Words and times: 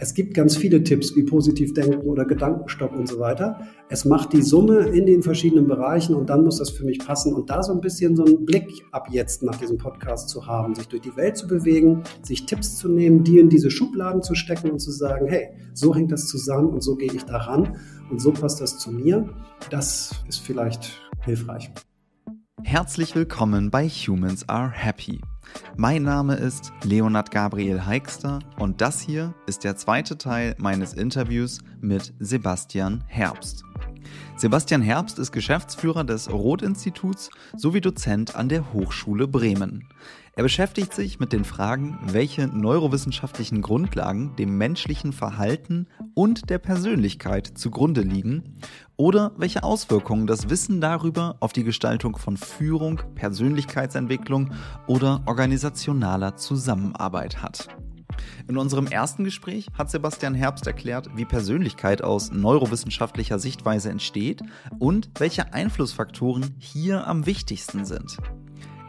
Es 0.00 0.14
gibt 0.14 0.34
ganz 0.34 0.56
viele 0.56 0.84
Tipps 0.84 1.16
wie 1.16 1.24
positiv 1.24 1.74
denken 1.74 2.06
oder 2.06 2.24
Gedankenstopp 2.24 2.94
und 2.94 3.08
so 3.08 3.18
weiter. 3.18 3.60
Es 3.88 4.04
macht 4.04 4.32
die 4.32 4.42
Summe 4.42 4.78
in 4.88 5.06
den 5.06 5.24
verschiedenen 5.24 5.66
Bereichen 5.66 6.14
und 6.14 6.30
dann 6.30 6.44
muss 6.44 6.58
das 6.58 6.70
für 6.70 6.84
mich 6.84 7.00
passen. 7.00 7.34
Und 7.34 7.50
da 7.50 7.64
so 7.64 7.72
ein 7.72 7.80
bisschen 7.80 8.14
so 8.14 8.24
einen 8.24 8.46
Blick 8.46 8.84
ab 8.92 9.08
jetzt 9.10 9.42
nach 9.42 9.56
diesem 9.56 9.76
Podcast 9.76 10.28
zu 10.28 10.46
haben, 10.46 10.76
sich 10.76 10.86
durch 10.86 11.02
die 11.02 11.16
Welt 11.16 11.36
zu 11.36 11.48
bewegen, 11.48 12.04
sich 12.22 12.46
Tipps 12.46 12.76
zu 12.76 12.88
nehmen, 12.88 13.24
die 13.24 13.40
in 13.40 13.48
diese 13.48 13.72
Schubladen 13.72 14.22
zu 14.22 14.36
stecken 14.36 14.70
und 14.70 14.78
zu 14.78 14.92
sagen, 14.92 15.26
hey, 15.26 15.48
so 15.74 15.92
hängt 15.94 16.12
das 16.12 16.28
zusammen 16.28 16.68
und 16.68 16.82
so 16.82 16.94
gehe 16.94 17.12
ich 17.12 17.24
daran 17.24 17.76
und 18.08 18.20
so 18.20 18.30
passt 18.30 18.60
das 18.60 18.78
zu 18.78 18.92
mir. 18.92 19.28
Das 19.70 20.12
ist 20.28 20.38
vielleicht 20.38 20.92
hilfreich. 21.24 21.72
Herzlich 22.64 23.14
willkommen 23.14 23.70
bei 23.70 23.88
Humans 23.88 24.48
Are 24.48 24.70
Happy. 24.70 25.20
Mein 25.76 26.02
Name 26.02 26.34
ist 26.34 26.72
Leonard 26.82 27.30
Gabriel 27.30 27.86
Heikster 27.86 28.40
und 28.58 28.80
das 28.80 29.00
hier 29.00 29.32
ist 29.46 29.64
der 29.64 29.76
zweite 29.76 30.18
Teil 30.18 30.54
meines 30.58 30.92
Interviews 30.92 31.60
mit 31.80 32.12
Sebastian 32.18 33.04
Herbst. 33.06 33.62
Sebastian 34.36 34.82
Herbst 34.82 35.18
ist 35.18 35.32
Geschäftsführer 35.32 36.04
des 36.04 36.30
Roth-Instituts 36.30 37.30
sowie 37.56 37.80
Dozent 37.80 38.36
an 38.36 38.48
der 38.48 38.72
Hochschule 38.72 39.26
Bremen. 39.26 39.88
Er 40.38 40.44
beschäftigt 40.44 40.94
sich 40.94 41.18
mit 41.18 41.32
den 41.32 41.44
Fragen, 41.44 41.98
welche 42.04 42.46
neurowissenschaftlichen 42.46 43.60
Grundlagen 43.60 44.36
dem 44.36 44.56
menschlichen 44.56 45.12
Verhalten 45.12 45.88
und 46.14 46.48
der 46.48 46.58
Persönlichkeit 46.58 47.46
zugrunde 47.58 48.02
liegen 48.02 48.60
oder 48.96 49.32
welche 49.36 49.64
Auswirkungen 49.64 50.28
das 50.28 50.48
Wissen 50.48 50.80
darüber 50.80 51.38
auf 51.40 51.52
die 51.52 51.64
Gestaltung 51.64 52.16
von 52.16 52.36
Führung, 52.36 53.00
Persönlichkeitsentwicklung 53.16 54.52
oder 54.86 55.22
organisationaler 55.26 56.36
Zusammenarbeit 56.36 57.42
hat. 57.42 57.68
In 58.48 58.56
unserem 58.56 58.86
ersten 58.86 59.24
Gespräch 59.24 59.66
hat 59.76 59.90
Sebastian 59.90 60.34
Herbst 60.34 60.66
erklärt, 60.66 61.10
wie 61.14 61.24
Persönlichkeit 61.24 62.02
aus 62.02 62.30
neurowissenschaftlicher 62.32 63.38
Sichtweise 63.38 63.90
entsteht 63.90 64.42
und 64.78 65.10
welche 65.18 65.52
Einflussfaktoren 65.52 66.54
hier 66.58 67.06
am 67.06 67.26
wichtigsten 67.26 67.84
sind. 67.84 68.16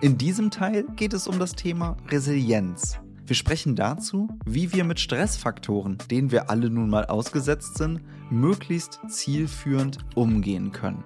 In 0.02 0.17
diesem 0.17 0.49
Teil 0.49 0.86
geht 0.95 1.13
es 1.13 1.27
um 1.27 1.39
das 1.39 1.53
Thema 1.53 1.97
Resilienz. 2.09 2.99
Wir 3.25 3.36
sprechen 3.36 3.75
dazu, 3.75 4.27
wie 4.45 4.73
wir 4.73 4.83
mit 4.83 4.99
Stressfaktoren, 4.99 5.97
denen 6.09 6.31
wir 6.31 6.49
alle 6.49 6.69
nun 6.69 6.89
mal 6.89 7.05
ausgesetzt 7.05 7.77
sind, 7.77 8.02
möglichst 8.31 8.99
zielführend 9.08 9.99
umgehen 10.16 10.71
können. 10.71 11.03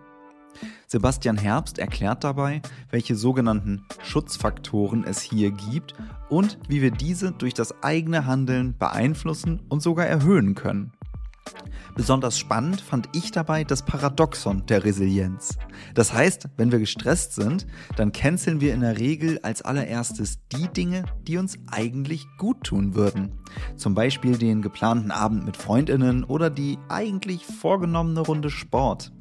Sebastian 0.87 1.37
Herbst 1.37 1.79
erklärt 1.79 2.23
dabei, 2.23 2.61
welche 2.89 3.15
sogenannten 3.15 3.85
Schutzfaktoren 4.03 5.03
es 5.03 5.21
hier 5.21 5.51
gibt 5.51 5.95
und 6.29 6.57
wie 6.67 6.81
wir 6.81 6.91
diese 6.91 7.31
durch 7.31 7.53
das 7.53 7.83
eigene 7.83 8.25
Handeln 8.25 8.77
beeinflussen 8.77 9.61
und 9.69 9.81
sogar 9.81 10.05
erhöhen 10.05 10.55
können. 10.55 10.91
Besonders 11.95 12.39
spannend 12.39 12.81
fand 12.81 13.07
ich 13.13 13.31
dabei 13.31 13.63
das 13.63 13.85
Paradoxon 13.85 14.65
der 14.65 14.83
Resilienz. 14.83 15.59
Das 15.93 16.11
heißt, 16.11 16.49
wenn 16.57 16.71
wir 16.71 16.79
gestresst 16.79 17.35
sind, 17.35 17.67
dann 17.95 18.11
canceln 18.11 18.61
wir 18.61 18.73
in 18.73 18.81
der 18.81 18.97
Regel 18.97 19.39
als 19.43 19.61
allererstes 19.61 20.39
die 20.51 20.67
Dinge, 20.69 21.03
die 21.27 21.37
uns 21.37 21.59
eigentlich 21.69 22.25
gut 22.39 22.63
tun 22.63 22.95
würden. 22.95 23.39
Zum 23.75 23.93
Beispiel 23.93 24.37
den 24.37 24.63
geplanten 24.63 25.11
Abend 25.11 25.45
mit 25.45 25.55
Freundinnen 25.55 26.23
oder 26.23 26.49
die 26.49 26.79
eigentlich 26.89 27.45
vorgenommene 27.45 28.21
Runde 28.21 28.49
Sport. 28.49 29.11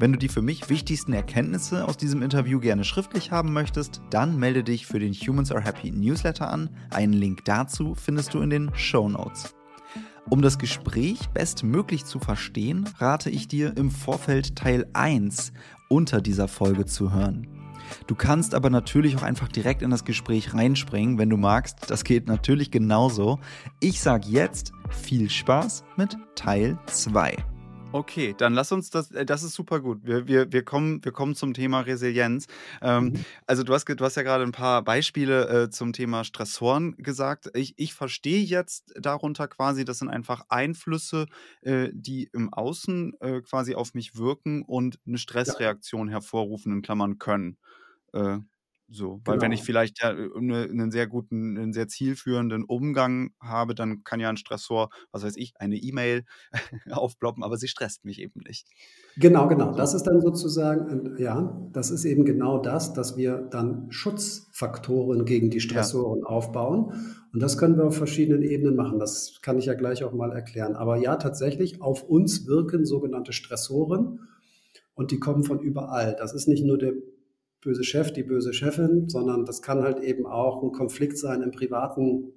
Wenn 0.00 0.12
du 0.12 0.18
die 0.18 0.28
für 0.28 0.42
mich 0.42 0.68
wichtigsten 0.70 1.12
Erkenntnisse 1.12 1.84
aus 1.84 1.96
diesem 1.96 2.22
Interview 2.22 2.60
gerne 2.60 2.84
schriftlich 2.84 3.32
haben 3.32 3.52
möchtest, 3.52 4.00
dann 4.10 4.38
melde 4.38 4.62
dich 4.62 4.86
für 4.86 5.00
den 5.00 5.12
Humans 5.12 5.50
Are 5.50 5.60
Happy 5.60 5.90
Newsletter 5.90 6.48
an. 6.48 6.70
Einen 6.90 7.14
Link 7.14 7.44
dazu 7.44 7.96
findest 7.96 8.32
du 8.32 8.40
in 8.40 8.50
den 8.50 8.70
Show 8.76 9.08
Notes. 9.08 9.56
Um 10.30 10.40
das 10.40 10.58
Gespräch 10.58 11.28
bestmöglich 11.30 12.04
zu 12.04 12.20
verstehen, 12.20 12.88
rate 12.98 13.28
ich 13.28 13.48
dir 13.48 13.76
im 13.76 13.90
Vorfeld 13.90 14.54
Teil 14.54 14.86
1 14.92 15.52
unter 15.88 16.20
dieser 16.20 16.46
Folge 16.46 16.86
zu 16.86 17.12
hören. 17.12 17.48
Du 18.06 18.14
kannst 18.14 18.54
aber 18.54 18.70
natürlich 18.70 19.16
auch 19.16 19.22
einfach 19.22 19.48
direkt 19.48 19.82
in 19.82 19.90
das 19.90 20.04
Gespräch 20.04 20.54
reinspringen, 20.54 21.18
wenn 21.18 21.30
du 21.30 21.36
magst. 21.36 21.90
Das 21.90 22.04
geht 22.04 22.28
natürlich 22.28 22.70
genauso. 22.70 23.40
Ich 23.80 24.00
sage 24.00 24.28
jetzt 24.28 24.70
viel 24.90 25.28
Spaß 25.28 25.82
mit 25.96 26.16
Teil 26.36 26.78
2. 26.86 27.57
Okay, 27.90 28.34
dann 28.36 28.52
lass 28.52 28.70
uns 28.70 28.90
das, 28.90 29.10
äh, 29.12 29.24
das 29.24 29.42
ist 29.42 29.54
super 29.54 29.80
gut. 29.80 30.04
Wir, 30.04 30.28
wir, 30.28 30.52
wir, 30.52 30.62
kommen, 30.62 31.02
wir 31.02 31.12
kommen 31.12 31.34
zum 31.34 31.54
Thema 31.54 31.80
Resilienz. 31.80 32.46
Ähm, 32.82 33.04
mhm. 33.04 33.24
Also 33.46 33.62
du 33.62 33.72
hast, 33.72 33.88
du 33.88 34.04
hast 34.04 34.14
ja 34.16 34.22
gerade 34.22 34.44
ein 34.44 34.52
paar 34.52 34.82
Beispiele 34.82 35.64
äh, 35.64 35.70
zum 35.70 35.94
Thema 35.94 36.24
Stressoren 36.24 36.96
gesagt. 36.98 37.50
Ich, 37.54 37.74
ich 37.78 37.94
verstehe 37.94 38.42
jetzt 38.42 38.92
darunter 39.00 39.48
quasi, 39.48 39.86
das 39.86 40.00
sind 40.00 40.10
einfach 40.10 40.44
Einflüsse, 40.50 41.26
äh, 41.62 41.88
die 41.92 42.28
im 42.34 42.52
Außen 42.52 43.14
äh, 43.20 43.40
quasi 43.40 43.74
auf 43.74 43.94
mich 43.94 44.16
wirken 44.16 44.62
und 44.62 44.98
eine 45.06 45.16
Stressreaktion 45.16 46.08
hervorrufen, 46.08 46.72
in 46.72 46.82
Klammern 46.82 47.18
können. 47.18 47.56
Äh, 48.88 48.94
so, 48.94 49.20
weil 49.24 49.40
wenn 49.40 49.52
ich 49.52 49.60
genau. 49.60 49.66
vielleicht 49.66 50.02
ja 50.02 50.12
ne, 50.12 50.68
einen 50.70 50.90
sehr 50.90 51.06
guten, 51.06 51.58
einen 51.58 51.72
sehr 51.72 51.88
zielführenden 51.88 52.64
Umgang 52.64 53.30
habe, 53.40 53.74
dann 53.74 54.02
kann 54.04 54.20
ja 54.20 54.28
ein 54.28 54.36
Stressor, 54.36 54.90
was 55.12 55.24
weiß 55.24 55.36
ich, 55.36 55.52
eine 55.58 55.76
E-Mail 55.76 56.24
aufploppen, 56.90 57.42
aber 57.42 57.56
sie 57.56 57.68
stresst 57.68 58.04
mich 58.04 58.20
eben 58.20 58.40
nicht. 58.46 58.66
Genau, 59.16 59.48
genau. 59.48 59.74
Das 59.74 59.94
ist 59.94 60.04
dann 60.04 60.20
sozusagen, 60.20 61.16
ja, 61.18 61.68
das 61.72 61.90
ist 61.90 62.04
eben 62.04 62.24
genau 62.24 62.58
das, 62.58 62.92
dass 62.92 63.16
wir 63.16 63.38
dann 63.38 63.90
Schutzfaktoren 63.90 65.24
gegen 65.24 65.50
die 65.50 65.60
Stressoren 65.60 66.20
ja. 66.20 66.26
aufbauen. 66.26 66.92
Und 67.32 67.40
das 67.40 67.58
können 67.58 67.76
wir 67.76 67.84
auf 67.84 67.96
verschiedenen 67.96 68.42
Ebenen 68.42 68.74
machen. 68.74 68.98
Das 68.98 69.40
kann 69.42 69.58
ich 69.58 69.66
ja 69.66 69.74
gleich 69.74 70.02
auch 70.02 70.12
mal 70.12 70.32
erklären. 70.32 70.76
Aber 70.76 70.96
ja, 70.96 71.16
tatsächlich, 71.16 71.82
auf 71.82 72.04
uns 72.04 72.46
wirken 72.46 72.86
sogenannte 72.86 73.32
Stressoren 73.32 74.20
und 74.94 75.10
die 75.10 75.20
kommen 75.20 75.44
von 75.44 75.60
überall. 75.60 76.16
Das 76.18 76.32
ist 76.32 76.48
nicht 76.48 76.64
nur 76.64 76.78
der 76.78 76.94
böse 77.60 77.84
Chef, 77.84 78.12
die 78.12 78.22
böse 78.22 78.52
Chefin, 78.52 79.08
sondern 79.08 79.44
das 79.44 79.62
kann 79.62 79.82
halt 79.82 80.00
eben 80.00 80.26
auch 80.26 80.62
ein 80.62 80.72
Konflikt 80.72 81.18
sein 81.18 81.42
im 81.42 81.50
privaten. 81.50 82.32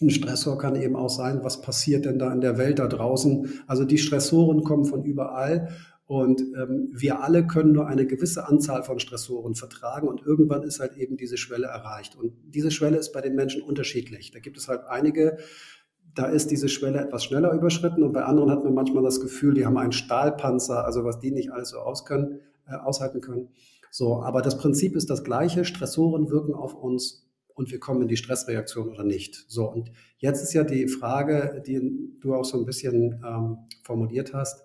Ein 0.00 0.10
Stressor 0.10 0.58
kann 0.58 0.76
eben 0.76 0.96
auch 0.96 1.08
sein, 1.08 1.40
was 1.42 1.60
passiert 1.60 2.04
denn 2.04 2.18
da 2.18 2.32
in 2.32 2.40
der 2.40 2.58
Welt 2.58 2.78
da 2.78 2.88
draußen. 2.88 3.62
Also 3.66 3.84
die 3.84 3.98
Stressoren 3.98 4.62
kommen 4.64 4.84
von 4.84 5.04
überall 5.04 5.68
und 6.06 6.40
ähm, 6.40 6.90
wir 6.92 7.22
alle 7.22 7.46
können 7.46 7.72
nur 7.72 7.86
eine 7.86 8.06
gewisse 8.06 8.46
Anzahl 8.46 8.82
von 8.82 8.98
Stressoren 8.98 9.54
vertragen 9.54 10.06
und 10.06 10.22
irgendwann 10.22 10.62
ist 10.62 10.78
halt 10.78 10.96
eben 10.96 11.16
diese 11.16 11.38
Schwelle 11.38 11.66
erreicht. 11.66 12.14
Und 12.16 12.34
diese 12.44 12.70
Schwelle 12.70 12.98
ist 12.98 13.12
bei 13.12 13.22
den 13.22 13.34
Menschen 13.34 13.62
unterschiedlich. 13.62 14.30
Da 14.30 14.38
gibt 14.38 14.58
es 14.58 14.68
halt 14.68 14.84
einige, 14.84 15.38
da 16.14 16.26
ist 16.26 16.50
diese 16.50 16.68
Schwelle 16.68 17.00
etwas 17.00 17.24
schneller 17.24 17.52
überschritten 17.52 18.02
und 18.02 18.12
bei 18.12 18.22
anderen 18.22 18.50
hat 18.50 18.64
man 18.64 18.74
manchmal 18.74 19.02
das 19.02 19.20
Gefühl, 19.20 19.54
die 19.54 19.64
haben 19.64 19.78
einen 19.78 19.92
Stahlpanzer, 19.92 20.84
also 20.84 21.04
was 21.04 21.20
die 21.20 21.30
nicht 21.30 21.50
alles 21.50 21.70
so 21.70 21.78
aus 21.78 22.04
können, 22.04 22.40
äh, 22.68 22.74
aushalten 22.74 23.22
können. 23.22 23.48
So, 23.96 24.24
aber 24.24 24.42
das 24.42 24.58
Prinzip 24.58 24.96
ist 24.96 25.08
das 25.08 25.22
gleiche. 25.22 25.64
Stressoren 25.64 26.28
wirken 26.28 26.52
auf 26.52 26.74
uns 26.74 27.30
und 27.54 27.70
wir 27.70 27.78
kommen 27.78 28.02
in 28.02 28.08
die 28.08 28.16
Stressreaktion 28.16 28.88
oder 28.88 29.04
nicht. 29.04 29.44
So, 29.46 29.70
und 29.70 29.92
jetzt 30.18 30.42
ist 30.42 30.52
ja 30.52 30.64
die 30.64 30.88
Frage, 30.88 31.62
die 31.64 32.10
du 32.20 32.34
auch 32.34 32.44
so 32.44 32.58
ein 32.58 32.64
bisschen 32.64 33.22
ähm, 33.24 33.58
formuliert 33.84 34.34
hast. 34.34 34.64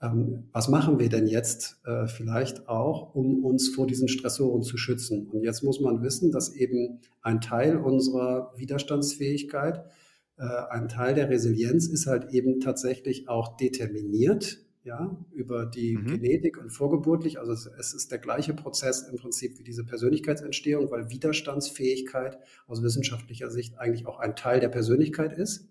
Ähm, 0.00 0.44
was 0.52 0.68
machen 0.68 1.00
wir 1.00 1.08
denn 1.08 1.26
jetzt 1.26 1.80
äh, 1.86 2.06
vielleicht 2.06 2.68
auch, 2.68 3.16
um 3.16 3.44
uns 3.44 3.68
vor 3.68 3.88
diesen 3.88 4.06
Stressoren 4.06 4.62
zu 4.62 4.76
schützen? 4.76 5.26
Und 5.26 5.42
jetzt 5.42 5.64
muss 5.64 5.80
man 5.80 6.00
wissen, 6.00 6.30
dass 6.30 6.54
eben 6.54 7.00
ein 7.20 7.40
Teil 7.40 7.78
unserer 7.78 8.52
Widerstandsfähigkeit, 8.54 9.82
äh, 10.36 10.44
ein 10.70 10.86
Teil 10.86 11.16
der 11.16 11.30
Resilienz 11.30 11.88
ist 11.88 12.06
halt 12.06 12.32
eben 12.32 12.60
tatsächlich 12.60 13.28
auch 13.28 13.56
determiniert 13.56 14.67
ja, 14.88 15.14
über 15.32 15.66
die 15.66 15.96
mhm. 15.96 16.06
Genetik 16.06 16.56
und 16.56 16.70
vorgeburtlich. 16.70 17.38
Also 17.38 17.52
es, 17.52 17.66
es, 17.78 17.92
ist 17.92 18.10
der 18.10 18.18
gleiche 18.18 18.54
Prozess 18.54 19.02
im 19.02 19.16
Prinzip 19.16 19.58
wie 19.58 19.62
diese 19.62 19.84
Persönlichkeitsentstehung, 19.84 20.90
weil 20.90 21.10
Widerstandsfähigkeit 21.10 22.38
aus 22.66 22.82
wissenschaftlicher 22.82 23.50
Sicht 23.50 23.78
eigentlich 23.78 24.06
auch 24.06 24.18
ein 24.18 24.34
Teil 24.34 24.60
der 24.60 24.70
Persönlichkeit 24.70 25.36
ist. 25.36 25.68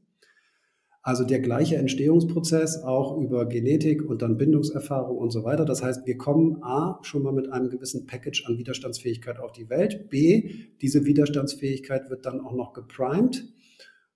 Also 1.02 1.24
der 1.24 1.40
gleiche 1.40 1.78
Entstehungsprozess 1.78 2.84
auch 2.84 3.18
über 3.18 3.48
Genetik 3.48 4.08
und 4.08 4.22
dann 4.22 4.38
Bindungserfahrung 4.38 5.18
und 5.18 5.32
so 5.32 5.44
weiter. 5.44 5.66
Das 5.66 5.82
heißt, 5.82 6.06
wir 6.06 6.18
kommen 6.18 6.62
A 6.62 7.00
schon 7.02 7.24
mal 7.24 7.34
mit 7.34 7.52
einem 7.52 7.70
gewissen 7.70 8.06
Package 8.06 8.46
an 8.46 8.60
Widerstandsfähigkeit 8.60 9.40
auf 9.40 9.52
die 9.52 9.70
Welt. 9.70 10.10
B, 10.10 10.52
diese 10.80 11.06
Widerstandsfähigkeit 11.06 12.12
wird 12.12 12.28
dann 12.28 12.40
auch 12.40 12.54
noch 12.54 12.74
geprimed. 12.74 13.46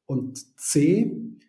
Und 0.05 0.59
C, 0.59 1.39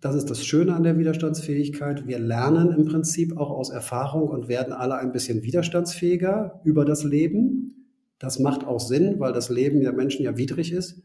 das 0.00 0.14
ist 0.14 0.30
das 0.30 0.44
Schöne 0.44 0.74
an 0.74 0.82
der 0.82 0.98
Widerstandsfähigkeit. 0.98 2.06
Wir 2.06 2.18
lernen 2.18 2.70
im 2.70 2.84
Prinzip 2.84 3.36
auch 3.36 3.50
aus 3.50 3.70
Erfahrung 3.70 4.28
und 4.28 4.48
werden 4.48 4.72
alle 4.72 4.96
ein 4.96 5.12
bisschen 5.12 5.42
widerstandsfähiger 5.42 6.60
über 6.64 6.84
das 6.84 7.02
Leben. 7.02 7.86
Das 8.18 8.38
macht 8.38 8.64
auch 8.64 8.80
Sinn, 8.80 9.18
weil 9.18 9.32
das 9.32 9.48
Leben 9.48 9.80
der 9.80 9.92
Menschen 9.92 10.24
ja 10.24 10.36
widrig 10.36 10.72
ist. 10.72 11.02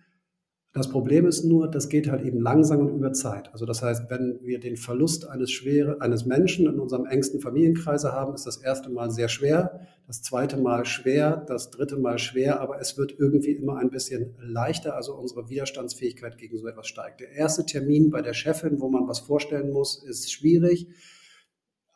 Das 0.73 0.89
Problem 0.89 1.27
ist 1.27 1.43
nur, 1.43 1.69
das 1.69 1.89
geht 1.89 2.09
halt 2.09 2.23
eben 2.25 2.39
langsam 2.39 2.79
und 2.79 2.95
über 2.95 3.11
Zeit. 3.11 3.49
Also 3.51 3.65
das 3.65 3.83
heißt, 3.83 4.09
wenn 4.09 4.39
wir 4.41 4.57
den 4.57 4.77
Verlust 4.77 5.27
eines, 5.27 5.51
schwere, 5.51 5.99
eines 5.99 6.25
Menschen 6.25 6.65
in 6.65 6.79
unserem 6.79 7.05
engsten 7.05 7.41
Familienkreise 7.41 8.13
haben, 8.13 8.33
ist 8.33 8.47
das 8.47 8.55
erste 8.55 8.89
Mal 8.89 9.11
sehr 9.11 9.27
schwer, 9.27 9.81
das 10.07 10.21
zweite 10.21 10.55
Mal 10.55 10.85
schwer, 10.85 11.43
das 11.45 11.71
dritte 11.71 11.97
Mal 11.97 12.19
schwer, 12.19 12.61
aber 12.61 12.79
es 12.79 12.97
wird 12.97 13.13
irgendwie 13.19 13.51
immer 13.51 13.79
ein 13.79 13.89
bisschen 13.89 14.33
leichter. 14.39 14.95
Also 14.95 15.13
unsere 15.13 15.49
Widerstandsfähigkeit 15.49 16.37
gegen 16.37 16.57
so 16.57 16.65
etwas 16.67 16.87
steigt. 16.87 17.19
Der 17.19 17.31
erste 17.31 17.65
Termin 17.65 18.09
bei 18.09 18.21
der 18.21 18.33
Chefin, 18.33 18.79
wo 18.79 18.87
man 18.87 19.09
was 19.09 19.19
vorstellen 19.19 19.73
muss, 19.73 20.01
ist 20.01 20.31
schwierig. 20.31 20.87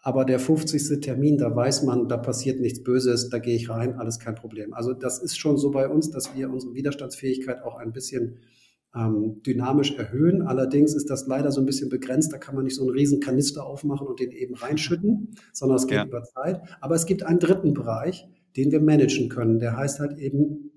Aber 0.01 0.25
der 0.25 0.38
50. 0.38 1.00
Termin, 1.00 1.38
da 1.38 1.56
weiß 1.56 1.83
man, 1.83 2.10
da 2.10 2.18
passiert 2.18 2.60
nichts 2.60 2.83
Böses, 2.83 3.30
da 3.30 3.39
gehe 3.39 3.56
ich 3.56 3.69
rein, 3.69 3.94
alles 3.94 4.19
kein 4.19 4.36
Problem. 4.36 4.74
Also 4.74 4.94
das 4.94 5.19
ist 5.19 5.39
schon 5.39 5.57
so 5.57 5.72
bei 5.72 5.88
uns, 5.88 6.12
dass 6.12 6.36
wir 6.36 6.51
unsere 6.51 6.74
Widerstandsfähigkeit 6.74 7.63
auch 7.63 7.75
ein 7.75 7.94
bisschen 7.94 8.39
ähm, 8.95 9.42
dynamisch 9.44 9.95
erhöhen. 9.95 10.42
Allerdings 10.42 10.94
ist 10.94 11.09
das 11.09 11.27
leider 11.27 11.51
so 11.51 11.62
ein 11.62 11.65
bisschen 11.65 11.89
begrenzt. 11.89 12.31
Da 12.31 12.38
kann 12.38 12.56
man 12.56 12.63
nicht 12.63 12.75
so 12.75 12.83
einen 12.83 12.92
riesen 12.92 13.19
Kanister 13.19 13.65
aufmachen 13.65 14.07
und 14.07 14.19
den 14.19 14.31
eben 14.31 14.56
reinschütten, 14.56 15.36
sondern 15.51 15.77
es 15.77 15.88
geht 15.88 15.97
ja. 15.97 16.06
über 16.06 16.24
Zeit. 16.24 16.62
Aber 16.81 16.95
es 16.95 17.06
gibt 17.06 17.24
einen 17.24 17.39
dritten 17.39 17.74
Bereich, 17.74 18.27
den 18.56 18.71
wir 18.71 18.81
managen 18.81 19.30
können. 19.30 19.59
Der 19.59 19.75
heißt 19.75 20.00
halt 20.00 20.18
eben 20.18 20.71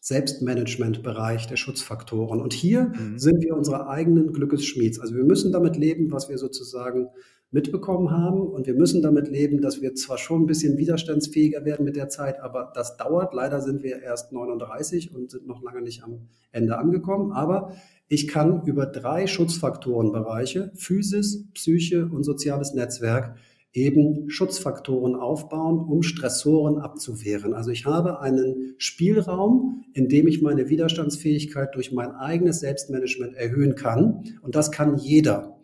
Selbstmanagement-Bereich 0.00 1.46
der 1.48 1.56
Schutzfaktoren. 1.56 2.40
Und 2.40 2.54
hier 2.54 2.92
mhm. 2.98 3.18
sind 3.18 3.42
wir 3.42 3.54
unsere 3.54 3.88
eigenen 3.88 4.32
Glückesschmieds. 4.32 4.98
Also 5.00 5.14
wir 5.14 5.24
müssen 5.24 5.52
damit 5.52 5.76
leben, 5.76 6.10
was 6.10 6.28
wir 6.28 6.38
sozusagen 6.38 7.08
mitbekommen 7.50 8.10
haben. 8.10 8.40
Und 8.40 8.66
wir 8.66 8.74
müssen 8.74 9.02
damit 9.02 9.28
leben, 9.28 9.60
dass 9.60 9.80
wir 9.80 9.94
zwar 9.94 10.18
schon 10.18 10.42
ein 10.42 10.46
bisschen 10.46 10.76
widerstandsfähiger 10.76 11.64
werden 11.64 11.84
mit 11.84 11.96
der 11.96 12.08
Zeit, 12.08 12.40
aber 12.40 12.72
das 12.74 12.96
dauert. 12.96 13.32
Leider 13.34 13.60
sind 13.60 13.82
wir 13.82 14.02
erst 14.02 14.32
39 14.32 15.14
und 15.14 15.30
sind 15.30 15.46
noch 15.46 15.62
lange 15.62 15.82
nicht 15.82 16.04
am 16.04 16.28
Ende 16.52 16.78
angekommen. 16.78 17.32
Aber 17.32 17.72
ich 18.08 18.28
kann 18.28 18.62
über 18.64 18.86
drei 18.86 19.26
Schutzfaktorenbereiche, 19.26 20.72
Physis, 20.74 21.46
Psyche 21.54 22.06
und 22.06 22.22
soziales 22.22 22.74
Netzwerk, 22.74 23.36
eben 23.72 24.30
Schutzfaktoren 24.30 25.14
aufbauen, 25.14 25.78
um 25.78 26.02
Stressoren 26.02 26.78
abzuwehren. 26.78 27.54
Also 27.54 27.70
ich 27.70 27.86
habe 27.86 28.20
einen 28.20 28.74
Spielraum, 28.78 29.84
in 29.92 30.08
dem 30.08 30.26
ich 30.26 30.42
meine 30.42 30.68
Widerstandsfähigkeit 30.68 31.74
durch 31.74 31.92
mein 31.92 32.12
eigenes 32.12 32.60
Selbstmanagement 32.60 33.36
erhöhen 33.36 33.74
kann. 33.74 34.24
Und 34.42 34.54
das 34.54 34.70
kann 34.70 34.96
jeder. 34.96 35.57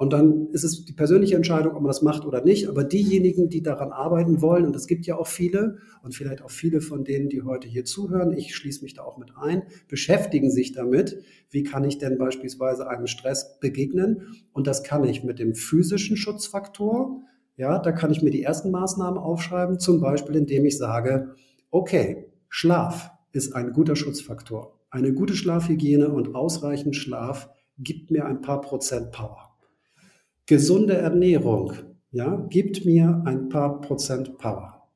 Und 0.00 0.14
dann 0.14 0.48
ist 0.52 0.64
es 0.64 0.86
die 0.86 0.94
persönliche 0.94 1.36
Entscheidung, 1.36 1.74
ob 1.74 1.82
man 1.82 1.88
das 1.88 2.00
macht 2.00 2.24
oder 2.24 2.42
nicht. 2.42 2.70
Aber 2.70 2.84
diejenigen, 2.84 3.50
die 3.50 3.62
daran 3.62 3.92
arbeiten 3.92 4.40
wollen, 4.40 4.64
und 4.64 4.74
es 4.74 4.86
gibt 4.86 5.04
ja 5.04 5.18
auch 5.18 5.26
viele, 5.26 5.76
und 6.02 6.14
vielleicht 6.14 6.40
auch 6.40 6.50
viele 6.50 6.80
von 6.80 7.04
denen, 7.04 7.28
die 7.28 7.42
heute 7.42 7.68
hier 7.68 7.84
zuhören, 7.84 8.32
ich 8.32 8.56
schließe 8.56 8.82
mich 8.82 8.94
da 8.94 9.02
auch 9.02 9.18
mit 9.18 9.36
ein, 9.36 9.64
beschäftigen 9.88 10.50
sich 10.50 10.72
damit, 10.72 11.22
wie 11.50 11.64
kann 11.64 11.84
ich 11.84 11.98
denn 11.98 12.16
beispielsweise 12.16 12.88
einem 12.88 13.06
Stress 13.06 13.60
begegnen. 13.60 14.22
Und 14.54 14.66
das 14.66 14.84
kann 14.84 15.04
ich 15.04 15.22
mit 15.22 15.38
dem 15.38 15.54
physischen 15.54 16.16
Schutzfaktor. 16.16 17.20
Ja, 17.58 17.78
da 17.78 17.92
kann 17.92 18.10
ich 18.10 18.22
mir 18.22 18.30
die 18.30 18.42
ersten 18.42 18.70
Maßnahmen 18.70 19.18
aufschreiben, 19.18 19.78
zum 19.78 20.00
Beispiel 20.00 20.34
indem 20.34 20.64
ich 20.64 20.78
sage, 20.78 21.34
okay, 21.70 22.32
Schlaf 22.48 23.10
ist 23.32 23.54
ein 23.54 23.72
guter 23.72 23.96
Schutzfaktor. 23.96 24.80
Eine 24.88 25.12
gute 25.12 25.34
Schlafhygiene 25.34 26.08
und 26.08 26.34
ausreichend 26.34 26.96
Schlaf 26.96 27.50
gibt 27.76 28.10
mir 28.10 28.24
ein 28.24 28.40
paar 28.40 28.62
Prozent 28.62 29.12
Power. 29.12 29.49
Gesunde 30.50 30.94
Ernährung 30.94 31.74
ja, 32.10 32.44
gibt 32.50 32.84
mir 32.84 33.22
ein 33.24 33.48
paar 33.50 33.80
Prozent 33.80 34.36
Power. 34.36 34.88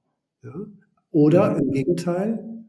Ja? 0.42 0.52
Oder 1.12 1.56
im 1.56 1.70
Gegenteil, 1.70 2.64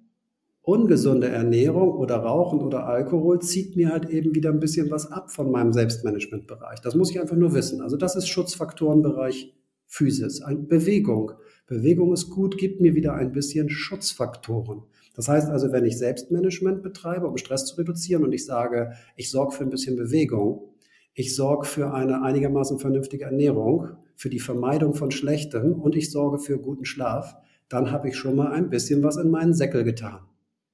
ungesunde 0.61 1.29
Ernährung 1.29 1.93
oder 1.93 2.17
Rauchen 2.17 2.59
oder 2.59 2.85
Alkohol 2.85 3.41
zieht 3.41 3.75
mir 3.75 3.89
halt 3.89 4.11
eben 4.11 4.35
wieder 4.35 4.51
ein 4.51 4.59
bisschen 4.59 4.91
was 4.91 5.11
ab 5.11 5.31
von 5.31 5.49
meinem 5.49 5.73
Selbstmanagementbereich. 5.73 6.79
Das 6.81 6.93
muss 6.93 7.09
ich 7.09 7.19
einfach 7.19 7.35
nur 7.35 7.55
wissen. 7.55 7.81
Also 7.81 7.97
das 7.97 8.15
ist 8.15 8.27
Schutzfaktorenbereich 8.27 9.55
Physis, 9.87 10.43
Bewegung. 10.67 11.31
Bewegung 11.65 12.13
ist 12.13 12.29
gut, 12.29 12.59
gibt 12.59 12.81
mir 12.81 12.93
wieder 12.93 13.15
ein 13.15 13.31
bisschen 13.31 13.67
Schutzfaktoren. 13.71 14.83
Das 15.15 15.27
heißt 15.27 15.49
also, 15.49 15.71
wenn 15.71 15.85
ich 15.85 15.97
Selbstmanagement 15.97 16.83
betreibe, 16.83 17.27
um 17.27 17.37
Stress 17.37 17.65
zu 17.65 17.77
reduzieren 17.77 18.23
und 18.23 18.31
ich 18.31 18.45
sage, 18.45 18.91
ich 19.15 19.31
sorge 19.31 19.55
für 19.55 19.63
ein 19.63 19.71
bisschen 19.71 19.95
Bewegung, 19.95 20.74
ich 21.15 21.35
sorge 21.35 21.65
für 21.65 21.93
eine 21.93 22.21
einigermaßen 22.21 22.77
vernünftige 22.77 23.25
Ernährung, 23.25 23.87
für 24.15 24.29
die 24.29 24.39
Vermeidung 24.39 24.93
von 24.93 25.11
Schlechtem 25.11 25.73
und 25.81 25.95
ich 25.95 26.11
sorge 26.11 26.37
für 26.37 26.59
guten 26.59 26.85
Schlaf, 26.85 27.35
dann 27.69 27.89
habe 27.91 28.09
ich 28.09 28.17
schon 28.17 28.35
mal 28.35 28.51
ein 28.51 28.69
bisschen 28.69 29.01
was 29.03 29.17
in 29.17 29.31
meinen 29.31 29.53
Säckel 29.53 29.83
getan. 29.83 30.19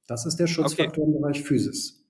Das 0.08 0.26
ist 0.26 0.38
der 0.38 0.48
Schutzfaktor 0.48 1.04
okay. 1.04 1.16
im 1.16 1.22
Bereich 1.22 1.44
Physis 1.44 2.01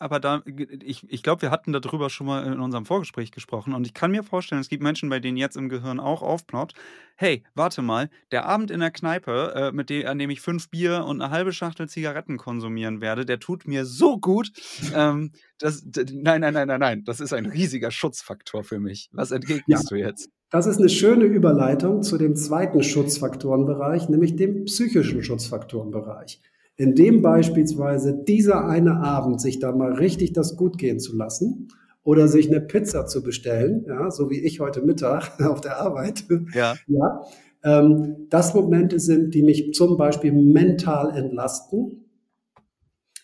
aber 0.00 0.18
da, 0.18 0.42
ich, 0.82 1.04
ich 1.08 1.22
glaube, 1.22 1.42
wir 1.42 1.50
hatten 1.50 1.72
darüber 1.72 2.08
schon 2.08 2.26
mal 2.26 2.44
in 2.50 2.58
unserem 2.58 2.86
Vorgespräch 2.86 3.30
gesprochen 3.32 3.74
und 3.74 3.86
ich 3.86 3.92
kann 3.92 4.10
mir 4.10 4.22
vorstellen, 4.22 4.62
es 4.62 4.70
gibt 4.70 4.82
Menschen, 4.82 5.10
bei 5.10 5.20
denen 5.20 5.36
jetzt 5.36 5.56
im 5.56 5.68
Gehirn 5.68 6.00
auch 6.00 6.22
aufploppt, 6.22 6.74
hey, 7.16 7.44
warte 7.54 7.82
mal, 7.82 8.08
der 8.32 8.46
Abend 8.46 8.70
in 8.70 8.80
der 8.80 8.90
Kneipe, 8.90 9.52
äh, 9.54 9.72
mit 9.72 9.90
dem, 9.90 10.06
an 10.06 10.18
dem 10.18 10.30
ich 10.30 10.40
fünf 10.40 10.70
Bier 10.70 11.04
und 11.04 11.20
eine 11.20 11.30
halbe 11.30 11.52
Schachtel 11.52 11.86
Zigaretten 11.86 12.38
konsumieren 12.38 13.02
werde, 13.02 13.26
der 13.26 13.38
tut 13.38 13.68
mir 13.68 13.84
so 13.84 14.18
gut. 14.18 14.50
Ähm, 14.94 15.32
das, 15.58 15.84
nein, 15.84 16.40
nein, 16.40 16.54
nein, 16.54 16.66
nein, 16.66 16.80
nein, 16.80 17.04
das 17.04 17.20
ist 17.20 17.34
ein 17.34 17.44
riesiger 17.44 17.90
Schutzfaktor 17.90 18.64
für 18.64 18.80
mich. 18.80 19.10
Was 19.12 19.30
entgegnest 19.30 19.90
ja. 19.90 19.96
du 19.96 20.02
jetzt? 20.02 20.30
Das 20.50 20.66
ist 20.66 20.78
eine 20.78 20.88
schöne 20.88 21.24
Überleitung 21.24 22.02
zu 22.02 22.16
dem 22.16 22.34
zweiten 22.34 22.82
Schutzfaktorenbereich, 22.82 24.08
nämlich 24.08 24.34
dem 24.34 24.64
psychischen 24.64 25.22
Schutzfaktorenbereich 25.22 26.40
in 26.80 26.94
dem 26.94 27.20
beispielsweise 27.20 28.24
dieser 28.26 28.66
eine 28.66 29.02
Abend 29.02 29.38
sich 29.38 29.58
da 29.58 29.70
mal 29.70 29.92
richtig 29.92 30.32
das 30.32 30.56
gut 30.56 30.78
gehen 30.78 30.98
zu 30.98 31.14
lassen 31.14 31.68
oder 32.04 32.26
sich 32.26 32.48
eine 32.48 32.62
Pizza 32.62 33.04
zu 33.04 33.22
bestellen, 33.22 33.84
ja, 33.86 34.10
so 34.10 34.30
wie 34.30 34.40
ich 34.40 34.60
heute 34.60 34.80
Mittag 34.80 35.38
auf 35.44 35.60
der 35.60 35.78
Arbeit, 35.78 36.24
ja, 36.54 36.74
ja 36.86 37.20
ähm, 37.62 38.28
das 38.30 38.54
Momente 38.54 38.98
sind, 38.98 39.34
die 39.34 39.42
mich 39.42 39.74
zum 39.74 39.98
Beispiel 39.98 40.32
mental 40.32 41.14
entlasten, 41.14 42.06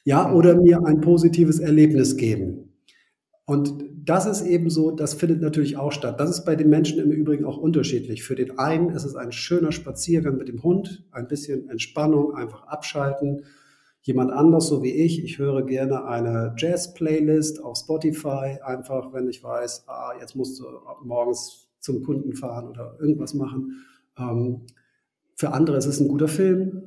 ja, 0.04 0.30
oder 0.30 0.60
mir 0.60 0.84
ein 0.84 1.00
positives 1.00 1.58
Erlebnis 1.58 2.18
geben. 2.18 2.74
Und 3.46 3.86
das 4.06 4.24
ist 4.26 4.42
eben 4.42 4.70
so, 4.70 4.92
das 4.92 5.14
findet 5.14 5.40
natürlich 5.40 5.76
auch 5.76 5.90
statt. 5.90 6.20
Das 6.20 6.30
ist 6.30 6.44
bei 6.44 6.54
den 6.54 6.70
Menschen 6.70 7.00
im 7.00 7.10
Übrigen 7.10 7.44
auch 7.44 7.58
unterschiedlich. 7.58 8.22
Für 8.22 8.36
den 8.36 8.56
einen 8.56 8.90
ist 8.90 9.04
es 9.04 9.16
ein 9.16 9.32
schöner 9.32 9.72
Spaziergang 9.72 10.36
mit 10.36 10.48
dem 10.48 10.62
Hund, 10.62 11.04
ein 11.10 11.26
bisschen 11.26 11.68
Entspannung, 11.68 12.34
einfach 12.34 12.68
abschalten. 12.68 13.42
Jemand 14.02 14.30
anders, 14.30 14.68
so 14.68 14.84
wie 14.84 14.92
ich, 14.92 15.24
ich 15.24 15.38
höre 15.38 15.66
gerne 15.66 16.04
eine 16.04 16.54
Jazz-Playlist 16.56 17.64
auf 17.64 17.78
Spotify, 17.78 18.58
einfach 18.62 19.12
wenn 19.12 19.28
ich 19.28 19.42
weiß, 19.42 19.88
ah, 19.88 20.12
jetzt 20.20 20.36
musst 20.36 20.60
du 20.60 20.64
morgens 21.02 21.68
zum 21.80 22.04
Kunden 22.04 22.32
fahren 22.34 22.68
oder 22.68 22.96
irgendwas 23.00 23.34
machen. 23.34 23.84
Ähm, 24.16 24.62
für 25.34 25.52
andere 25.52 25.78
ist 25.78 25.86
es 25.86 25.98
ein 25.98 26.06
guter 26.06 26.28
Film, 26.28 26.85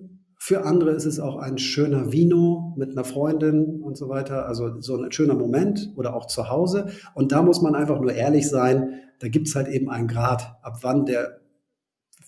für 0.50 0.66
andere 0.66 0.94
ist 0.94 1.06
es 1.06 1.20
auch 1.20 1.36
ein 1.36 1.60
schöner 1.60 2.12
Vino 2.12 2.74
mit 2.76 2.90
einer 2.90 3.04
Freundin 3.04 3.84
und 3.84 3.96
so 3.96 4.10
weiter. 4.10 4.48
Also 4.48 4.82
so 4.82 5.00
ein 5.00 5.12
schöner 5.12 5.36
Moment 5.36 5.94
oder 5.96 6.16
auch 6.16 6.26
zu 6.26 6.50
Hause. 6.50 6.88
Und 7.14 7.32
da 7.32 7.44
muss 7.44 7.62
man 7.62 7.76
einfach 7.76 8.02
nur 8.02 8.14
ehrlich 8.14 8.50
sein. 8.50 8.96
Da 9.20 9.28
gibt 9.28 9.48
es 9.48 9.54
halt 9.54 9.68
eben 9.68 9.92
einen 9.92 10.08
Grad, 10.08 10.58
ab 10.64 10.80
wann 10.82 11.06
der 11.06 11.40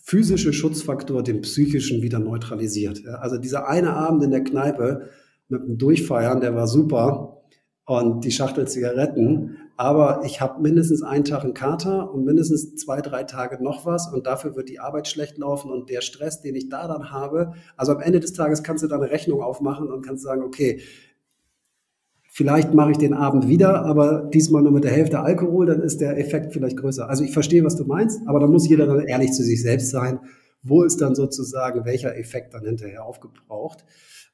physische 0.04 0.54
Schutzfaktor 0.54 1.24
den 1.24 1.42
psychischen 1.42 2.04
wieder 2.04 2.20
neutralisiert. 2.20 3.08
Also 3.08 3.40
dieser 3.40 3.68
eine 3.68 3.94
Abend 3.94 4.24
in 4.24 4.30
der 4.30 4.44
Kneipe 4.44 5.10
mit 5.50 5.64
dem 5.64 5.80
Durchfeiern, 5.80 6.42
der 6.42 6.54
war 6.54 6.68
super. 6.68 7.42
Und 7.86 8.24
die 8.24 8.32
Schachtel 8.32 8.68
Zigaretten, 8.68 9.58
aber 9.82 10.22
ich 10.26 10.40
habe 10.42 10.62
mindestens 10.62 11.02
einen 11.02 11.26
Tag 11.26 11.44
einen 11.44 11.56
Kater 11.56 12.14
und 12.14 12.24
mindestens 12.24 12.76
zwei, 12.76 13.02
drei 13.02 13.24
Tage 13.24 13.64
noch 13.64 13.84
was 13.84 14.14
und 14.14 14.28
dafür 14.28 14.56
wird 14.56 14.70
die 14.70 14.80
Arbeit 14.80 15.08
schlecht 15.08 15.40
laufen 15.40 15.72
und 15.72 15.90
der 15.90 16.02
Stress, 16.02 16.40
den 16.40 16.54
ich 16.54 16.70
da 16.70 16.88
dann 16.88 17.10
habe, 17.10 17.54
also 17.78 17.94
am 17.94 18.00
Ende 18.00 18.20
des 18.20 18.34
Tages 18.34 18.62
kannst 18.62 18.84
du 18.84 18.88
da 18.88 18.98
eine 18.98 19.10
Rechnung 19.10 19.42
aufmachen 19.42 19.88
und 19.92 20.06
kannst 20.06 20.22
sagen, 20.22 20.44
okay, 20.44 20.82
vielleicht 22.30 22.76
mache 22.76 22.92
ich 22.92 23.00
den 23.00 23.16
Abend 23.16 23.48
wieder, 23.48 23.84
aber 23.84 24.30
diesmal 24.32 24.62
nur 24.62 24.72
mit 24.72 24.84
der 24.84 24.92
Hälfte 24.92 25.22
Alkohol, 25.22 25.66
dann 25.66 25.82
ist 25.82 26.00
der 26.00 26.16
Effekt 26.20 26.54
vielleicht 26.54 26.78
größer. 26.78 27.10
Also 27.10 27.24
ich 27.24 27.34
verstehe, 27.34 27.64
was 27.64 27.76
du 27.76 27.84
meinst, 27.84 28.22
aber 28.28 28.40
da 28.40 28.46
muss 28.46 28.70
jeder 28.70 28.86
dann 28.86 29.00
ehrlich 29.00 29.32
zu 29.32 29.42
sich 29.42 29.64
selbst 29.64 29.90
sein. 29.90 30.20
Wo 30.62 30.84
ist 30.84 31.02
dann 31.02 31.16
sozusagen 31.16 31.86
welcher 31.86 32.16
Effekt 32.16 32.54
dann 32.54 32.66
hinterher 32.66 33.04
aufgebraucht? 33.04 33.84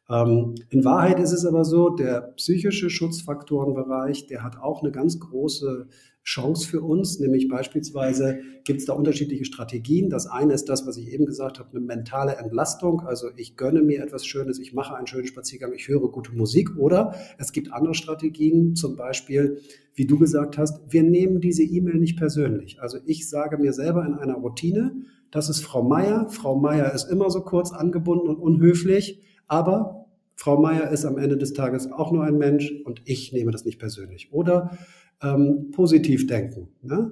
Ähm, 0.09 0.55
in 0.69 0.85
Wahrheit 0.85 1.19
ist 1.19 1.33
es 1.33 1.45
aber 1.45 1.65
so, 1.65 1.89
der 1.89 2.33
psychische 2.37 2.89
Schutzfaktorenbereich, 2.89 4.27
der 4.27 4.43
hat 4.43 4.57
auch 4.57 4.81
eine 4.81 4.91
ganz 4.91 5.19
große 5.19 5.87
Chance 6.23 6.67
für 6.67 6.81
uns, 6.81 7.19
nämlich 7.19 7.47
beispielsweise 7.47 8.39
gibt 8.65 8.81
es 8.81 8.85
da 8.85 8.91
unterschiedliche 8.91 9.45
Strategien. 9.45 10.09
Das 10.09 10.27
eine 10.27 10.53
ist 10.53 10.67
das, 10.67 10.85
was 10.85 10.97
ich 10.97 11.09
eben 11.13 11.25
gesagt 11.25 11.57
habe, 11.57 11.69
eine 11.71 11.79
mentale 11.79 12.35
Entlastung. 12.35 12.99
Also 12.99 13.27
ich 13.37 13.55
gönne 13.55 13.81
mir 13.81 14.03
etwas 14.03 14.25
Schönes, 14.25 14.59
ich 14.59 14.73
mache 14.73 14.93
einen 14.93 15.07
schönen 15.07 15.25
Spaziergang, 15.25 15.71
ich 15.73 15.87
höre 15.87 16.11
gute 16.11 16.33
Musik. 16.33 16.75
Oder 16.75 17.15
es 17.37 17.53
gibt 17.53 17.71
andere 17.71 17.93
Strategien, 17.93 18.75
zum 18.75 18.97
Beispiel, 18.97 19.61
wie 19.95 20.05
du 20.05 20.19
gesagt 20.19 20.57
hast, 20.57 20.81
wir 20.89 21.03
nehmen 21.03 21.39
diese 21.39 21.63
E-Mail 21.63 21.95
nicht 21.95 22.17
persönlich. 22.17 22.81
Also 22.81 22.97
ich 23.05 23.29
sage 23.29 23.57
mir 23.57 23.71
selber 23.71 24.05
in 24.05 24.13
einer 24.13 24.35
Routine, 24.35 24.95
das 25.31 25.47
ist 25.47 25.61
Frau 25.61 25.81
Meier. 25.81 26.27
Frau 26.29 26.59
Meier 26.59 26.93
ist 26.93 27.09
immer 27.09 27.29
so 27.29 27.39
kurz 27.39 27.71
angebunden 27.71 28.27
und 28.27 28.37
unhöflich. 28.37 29.21
Aber 29.47 30.05
Frau 30.35 30.59
Meier 30.59 30.91
ist 30.91 31.05
am 31.05 31.17
Ende 31.17 31.37
des 31.37 31.53
Tages 31.53 31.91
auch 31.91 32.11
nur 32.11 32.23
ein 32.23 32.37
Mensch 32.37 32.71
und 32.85 33.01
ich 33.05 33.33
nehme 33.33 33.51
das 33.51 33.65
nicht 33.65 33.79
persönlich. 33.79 34.31
Oder 34.31 34.77
ähm, 35.21 35.71
positiv 35.71 36.27
denken. 36.27 36.69
Ne? 36.81 37.11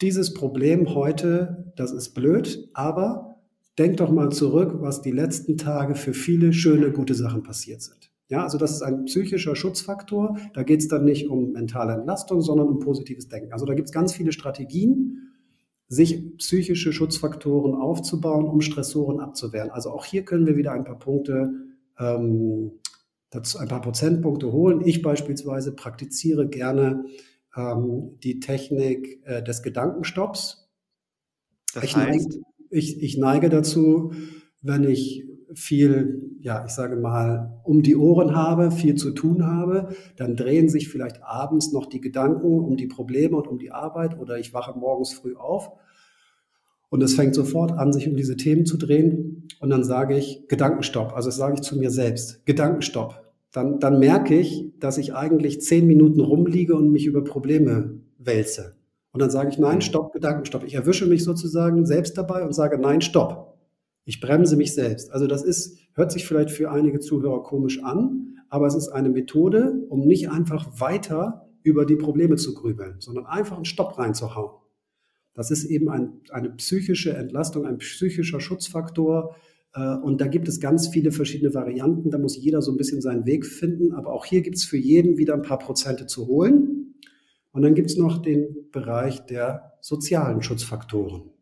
Dieses 0.00 0.34
Problem 0.34 0.94
heute, 0.94 1.72
das 1.76 1.92
ist 1.92 2.10
blöd, 2.10 2.68
aber 2.74 3.36
denk 3.78 3.98
doch 3.98 4.10
mal 4.10 4.30
zurück, 4.30 4.76
was 4.80 5.00
die 5.00 5.12
letzten 5.12 5.56
Tage 5.56 5.94
für 5.94 6.12
viele 6.12 6.52
schöne, 6.52 6.90
gute 6.90 7.14
Sachen 7.14 7.42
passiert 7.42 7.82
sind. 7.82 8.10
Ja, 8.28 8.42
also 8.42 8.58
das 8.58 8.72
ist 8.72 8.82
ein 8.82 9.04
psychischer 9.04 9.54
Schutzfaktor. 9.54 10.36
Da 10.52 10.64
geht 10.64 10.80
es 10.80 10.88
dann 10.88 11.04
nicht 11.04 11.28
um 11.28 11.52
mentale 11.52 11.92
Entlastung, 11.92 12.40
sondern 12.40 12.66
um 12.66 12.80
positives 12.80 13.28
Denken. 13.28 13.52
Also 13.52 13.66
da 13.66 13.74
gibt 13.74 13.86
es 13.86 13.92
ganz 13.92 14.12
viele 14.12 14.32
Strategien, 14.32 15.25
sich 15.88 16.36
psychische 16.38 16.92
Schutzfaktoren 16.92 17.74
aufzubauen, 17.74 18.46
um 18.46 18.60
Stressoren 18.60 19.20
abzuwehren. 19.20 19.70
Also 19.70 19.90
auch 19.90 20.04
hier 20.04 20.24
können 20.24 20.46
wir 20.46 20.56
wieder 20.56 20.72
ein 20.72 20.84
paar 20.84 20.98
Punkte, 20.98 21.52
ähm, 21.98 22.72
dazu 23.30 23.58
ein 23.58 23.68
paar 23.68 23.82
Prozentpunkte 23.82 24.52
holen. 24.52 24.82
Ich 24.84 25.02
beispielsweise 25.02 25.74
praktiziere 25.74 26.48
gerne 26.48 27.04
ähm, 27.56 28.18
die 28.22 28.40
Technik 28.40 29.20
äh, 29.24 29.42
des 29.42 29.62
Gedankenstopps. 29.62 30.68
Das 31.72 31.84
ich, 31.84 31.96
heißt? 31.96 32.28
neige, 32.30 32.42
ich, 32.70 33.02
ich 33.02 33.16
neige 33.16 33.48
dazu, 33.48 34.12
wenn 34.62 34.84
ich 34.84 35.24
viel, 35.54 36.36
ja, 36.40 36.64
ich 36.64 36.72
sage 36.72 36.96
mal, 36.96 37.60
um 37.64 37.82
die 37.82 37.96
Ohren 37.96 38.34
habe, 38.34 38.70
viel 38.70 38.96
zu 38.96 39.12
tun 39.12 39.46
habe, 39.46 39.88
dann 40.16 40.36
drehen 40.36 40.68
sich 40.68 40.88
vielleicht 40.88 41.22
abends 41.22 41.72
noch 41.72 41.86
die 41.86 42.00
Gedanken 42.00 42.60
um 42.60 42.76
die 42.76 42.86
Probleme 42.86 43.36
und 43.36 43.46
um 43.46 43.58
die 43.58 43.70
Arbeit 43.70 44.18
oder 44.18 44.38
ich 44.38 44.52
wache 44.54 44.78
morgens 44.78 45.12
früh 45.12 45.36
auf 45.36 45.70
und 46.88 47.02
es 47.02 47.14
fängt 47.14 47.34
sofort 47.34 47.72
an, 47.72 47.92
sich 47.92 48.08
um 48.08 48.16
diese 48.16 48.36
Themen 48.36 48.66
zu 48.66 48.76
drehen 48.76 49.48
und 49.60 49.70
dann 49.70 49.84
sage 49.84 50.16
ich 50.16 50.46
Gedankenstopp, 50.48 51.14
also 51.14 51.28
das 51.28 51.36
sage 51.36 51.54
ich 51.54 51.62
zu 51.62 51.78
mir 51.78 51.90
selbst, 51.90 52.44
Gedankenstopp. 52.46 53.22
Dann, 53.52 53.80
dann 53.80 53.98
merke 53.98 54.38
ich, 54.38 54.72
dass 54.80 54.98
ich 54.98 55.14
eigentlich 55.14 55.62
zehn 55.62 55.86
Minuten 55.86 56.20
rumliege 56.20 56.74
und 56.74 56.90
mich 56.90 57.06
über 57.06 57.24
Probleme 57.24 58.00
wälze. 58.18 58.76
Und 59.12 59.20
dann 59.20 59.30
sage 59.30 59.48
ich, 59.48 59.58
nein, 59.58 59.80
stopp, 59.80 60.12
Gedankenstopp. 60.12 60.64
Ich 60.64 60.74
erwische 60.74 61.06
mich 61.06 61.24
sozusagen 61.24 61.86
selbst 61.86 62.18
dabei 62.18 62.44
und 62.44 62.52
sage, 62.52 62.76
nein, 62.76 63.00
stopp. 63.00 63.55
Ich 64.06 64.20
bremse 64.20 64.56
mich 64.56 64.72
selbst. 64.72 65.12
Also 65.12 65.26
das 65.26 65.42
ist, 65.42 65.78
hört 65.94 66.12
sich 66.12 66.24
vielleicht 66.24 66.52
für 66.52 66.70
einige 66.70 67.00
Zuhörer 67.00 67.42
komisch 67.42 67.82
an, 67.82 68.38
aber 68.48 68.68
es 68.68 68.76
ist 68.76 68.88
eine 68.88 69.10
Methode, 69.10 69.84
um 69.88 70.06
nicht 70.06 70.30
einfach 70.30 70.80
weiter 70.80 71.50
über 71.64 71.84
die 71.84 71.96
Probleme 71.96 72.36
zu 72.36 72.54
grübeln, 72.54 73.00
sondern 73.00 73.26
einfach 73.26 73.56
einen 73.56 73.64
Stopp 73.64 73.98
reinzuhauen. 73.98 74.52
Das 75.34 75.50
ist 75.50 75.64
eben 75.64 75.88
ein, 75.88 76.20
eine 76.30 76.50
psychische 76.50 77.14
Entlastung, 77.14 77.66
ein 77.66 77.78
psychischer 77.78 78.40
Schutzfaktor. 78.40 79.34
Äh, 79.74 79.96
und 79.96 80.20
da 80.20 80.28
gibt 80.28 80.46
es 80.46 80.60
ganz 80.60 80.86
viele 80.86 81.10
verschiedene 81.10 81.52
Varianten. 81.52 82.10
Da 82.10 82.18
muss 82.18 82.36
jeder 82.36 82.62
so 82.62 82.70
ein 82.70 82.76
bisschen 82.76 83.02
seinen 83.02 83.26
Weg 83.26 83.44
finden. 83.44 83.92
Aber 83.92 84.12
auch 84.12 84.24
hier 84.24 84.40
gibt 84.40 84.56
es 84.56 84.64
für 84.64 84.78
jeden 84.78 85.18
wieder 85.18 85.34
ein 85.34 85.42
paar 85.42 85.58
Prozente 85.58 86.06
zu 86.06 86.28
holen. 86.28 86.94
Und 87.50 87.62
dann 87.62 87.74
gibt 87.74 87.90
es 87.90 87.96
noch 87.96 88.22
den 88.22 88.70
Bereich 88.70 89.26
der 89.26 89.72
sozialen 89.80 90.42
Schutzfaktoren. 90.42 91.32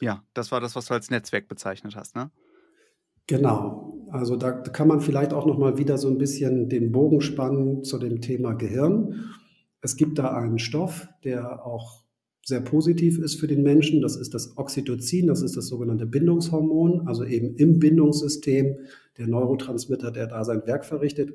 Ja, 0.00 0.24
das 0.34 0.52
war 0.52 0.60
das, 0.60 0.76
was 0.76 0.86
du 0.86 0.94
als 0.94 1.10
Netzwerk 1.10 1.48
bezeichnet 1.48 1.96
hast, 1.96 2.14
ne? 2.14 2.30
Genau. 3.26 4.06
Also 4.10 4.36
da 4.36 4.52
kann 4.52 4.88
man 4.88 5.00
vielleicht 5.00 5.34
auch 5.34 5.44
noch 5.44 5.58
mal 5.58 5.76
wieder 5.76 5.98
so 5.98 6.08
ein 6.08 6.16
bisschen 6.16 6.68
den 6.68 6.92
Bogen 6.92 7.20
spannen 7.20 7.84
zu 7.84 7.98
dem 7.98 8.22
Thema 8.22 8.54
Gehirn. 8.54 9.34
Es 9.82 9.96
gibt 9.96 10.18
da 10.18 10.34
einen 10.34 10.58
Stoff, 10.58 11.08
der 11.24 11.64
auch 11.66 12.04
sehr 12.44 12.62
positiv 12.62 13.18
ist 13.18 13.38
für 13.38 13.46
den 13.46 13.62
Menschen. 13.62 14.00
Das 14.00 14.16
ist 14.16 14.32
das 14.32 14.56
Oxytocin, 14.56 15.26
das 15.26 15.42
ist 15.42 15.56
das 15.56 15.66
sogenannte 15.66 16.06
Bindungshormon, 16.06 17.06
also 17.06 17.24
eben 17.24 17.54
im 17.56 17.78
Bindungssystem 17.78 18.78
der 19.18 19.26
Neurotransmitter, 19.26 20.10
der 20.10 20.26
da 20.26 20.44
sein 20.44 20.66
Werk 20.66 20.86
verrichtet. 20.86 21.34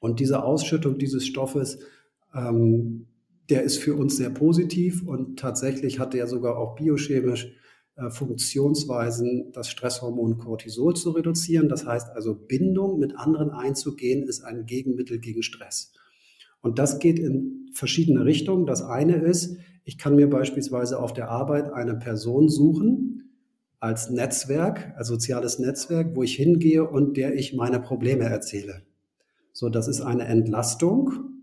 Und 0.00 0.20
diese 0.20 0.42
Ausschüttung 0.42 0.96
dieses 0.96 1.26
Stoffes 1.26 1.80
ähm, 2.34 3.06
der 3.48 3.62
ist 3.62 3.78
für 3.78 3.94
uns 3.94 4.16
sehr 4.16 4.30
positiv 4.30 5.06
und 5.06 5.38
tatsächlich 5.38 5.98
hat 5.98 6.14
er 6.14 6.26
sogar 6.26 6.58
auch 6.58 6.76
biochemisch 6.76 7.52
äh, 7.96 8.10
Funktionsweisen, 8.10 9.52
das 9.52 9.70
Stresshormon 9.70 10.38
Cortisol 10.38 10.94
zu 10.94 11.10
reduzieren. 11.10 11.68
Das 11.68 11.86
heißt 11.86 12.10
also, 12.10 12.34
Bindung 12.34 12.98
mit 12.98 13.16
anderen 13.16 13.50
einzugehen, 13.50 14.22
ist 14.22 14.42
ein 14.42 14.66
Gegenmittel 14.66 15.18
gegen 15.18 15.42
Stress. 15.42 15.92
Und 16.60 16.78
das 16.78 16.98
geht 16.98 17.18
in 17.18 17.70
verschiedene 17.72 18.24
Richtungen. 18.24 18.66
Das 18.66 18.82
eine 18.82 19.16
ist, 19.16 19.56
ich 19.84 19.96
kann 19.96 20.16
mir 20.16 20.28
beispielsweise 20.28 20.98
auf 20.98 21.12
der 21.12 21.30
Arbeit 21.30 21.72
eine 21.72 21.94
Person 21.94 22.48
suchen 22.48 23.32
als 23.80 24.10
Netzwerk, 24.10 24.92
als 24.96 25.08
soziales 25.08 25.58
Netzwerk, 25.58 26.14
wo 26.14 26.22
ich 26.22 26.34
hingehe 26.34 26.88
und 26.88 27.16
der 27.16 27.34
ich 27.36 27.54
meine 27.54 27.80
Probleme 27.80 28.24
erzähle. 28.24 28.82
So, 29.52 29.68
das 29.68 29.88
ist 29.88 30.00
eine 30.00 30.24
Entlastung 30.24 31.37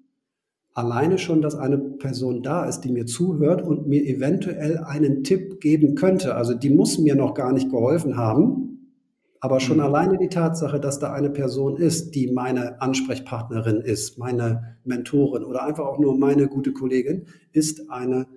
Alleine 0.76 1.18
schon, 1.18 1.42
dass 1.42 1.56
eine 1.56 1.78
Person 1.78 2.44
da 2.44 2.66
ist, 2.66 2.82
die 2.82 2.92
mir 2.92 3.06
zuhört 3.06 3.62
und 3.62 3.88
mir 3.88 4.04
eventuell 4.04 4.78
einen 4.80 5.24
Tipp 5.24 5.62
geben 5.62 5.96
könnte. 5.96 6.36
Also 6.36 6.54
die 6.54 6.70
muss 6.70 6.98
mir 7.00 7.16
noch 7.16 7.34
gar 7.34 7.54
nicht 7.54 7.72
geholfen 7.72 8.18
haben, 8.18 8.92
aber 9.40 9.62
schon 9.62 9.78
mhm. 9.78 9.84
alleine 9.84 10.18
die 10.18 10.28
Tatsache, 10.28 10.82
dass 10.82 11.00
da 11.00 11.14
eine 11.14 11.30
Person 11.30 11.78
ist, 11.78 12.14
die 12.14 12.30
meine 12.30 12.82
Ansprechpartnerin 12.82 13.80
ist, 13.80 14.18
meine 14.18 14.76
Mentorin 14.84 15.46
oder 15.46 15.64
einfach 15.64 15.86
auch 15.86 15.98
nur 15.98 16.18
meine 16.18 16.50
gute 16.50 16.74
Kollegin, 16.74 17.28
ist 17.54 17.90
eine, 17.90 18.28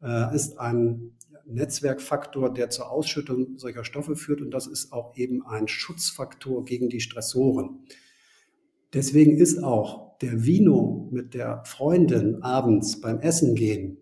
äh, 0.00 0.32
ist 0.32 0.60
ein 0.60 1.16
Netzwerkfaktor, 1.44 2.54
der 2.54 2.70
zur 2.70 2.92
Ausschüttung 2.92 3.58
solcher 3.58 3.82
Stoffe 3.82 4.14
führt 4.14 4.40
und 4.40 4.52
das 4.52 4.68
ist 4.68 4.92
auch 4.92 5.16
eben 5.16 5.44
ein 5.44 5.66
Schutzfaktor 5.66 6.64
gegen 6.64 6.88
die 6.88 7.00
Stressoren. 7.00 7.80
Deswegen 8.92 9.38
ist 9.38 9.60
auch 9.64 10.03
der 10.22 10.44
Vino 10.44 11.08
mit 11.12 11.34
der 11.34 11.62
Freundin 11.64 12.42
abends 12.42 13.00
beim 13.00 13.20
Essen 13.20 13.54
gehen 13.54 13.98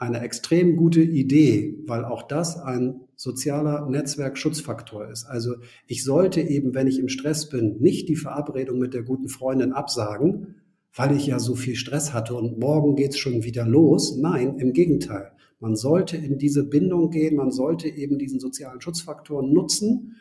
eine 0.00 0.20
extrem 0.20 0.76
gute 0.76 1.02
Idee, 1.02 1.78
weil 1.86 2.06
auch 2.06 2.22
das 2.22 2.56
ein 2.58 3.02
sozialer 3.16 3.86
Netzwerkschutzfaktor 3.86 5.06
ist. 5.08 5.26
Also 5.26 5.56
ich 5.86 6.04
sollte 6.04 6.40
eben, 6.40 6.74
wenn 6.74 6.86
ich 6.86 6.98
im 6.98 7.10
Stress 7.10 7.50
bin, 7.50 7.76
nicht 7.80 8.08
die 8.08 8.16
Verabredung 8.16 8.78
mit 8.78 8.94
der 8.94 9.02
guten 9.02 9.28
Freundin 9.28 9.72
absagen, 9.72 10.54
weil 10.94 11.14
ich 11.14 11.26
ja 11.26 11.38
so 11.38 11.54
viel 11.54 11.76
Stress 11.76 12.14
hatte 12.14 12.34
und 12.34 12.58
morgen 12.58 12.96
geht's 12.96 13.18
schon 13.18 13.44
wieder 13.44 13.66
los. 13.66 14.16
Nein, 14.16 14.56
im 14.56 14.72
Gegenteil. 14.72 15.32
Man 15.60 15.76
sollte 15.76 16.16
in 16.16 16.38
diese 16.38 16.64
Bindung 16.64 17.10
gehen, 17.10 17.36
man 17.36 17.50
sollte 17.50 17.86
eben 17.86 18.16
diesen 18.16 18.40
sozialen 18.40 18.80
Schutzfaktor 18.80 19.42
nutzen 19.42 20.16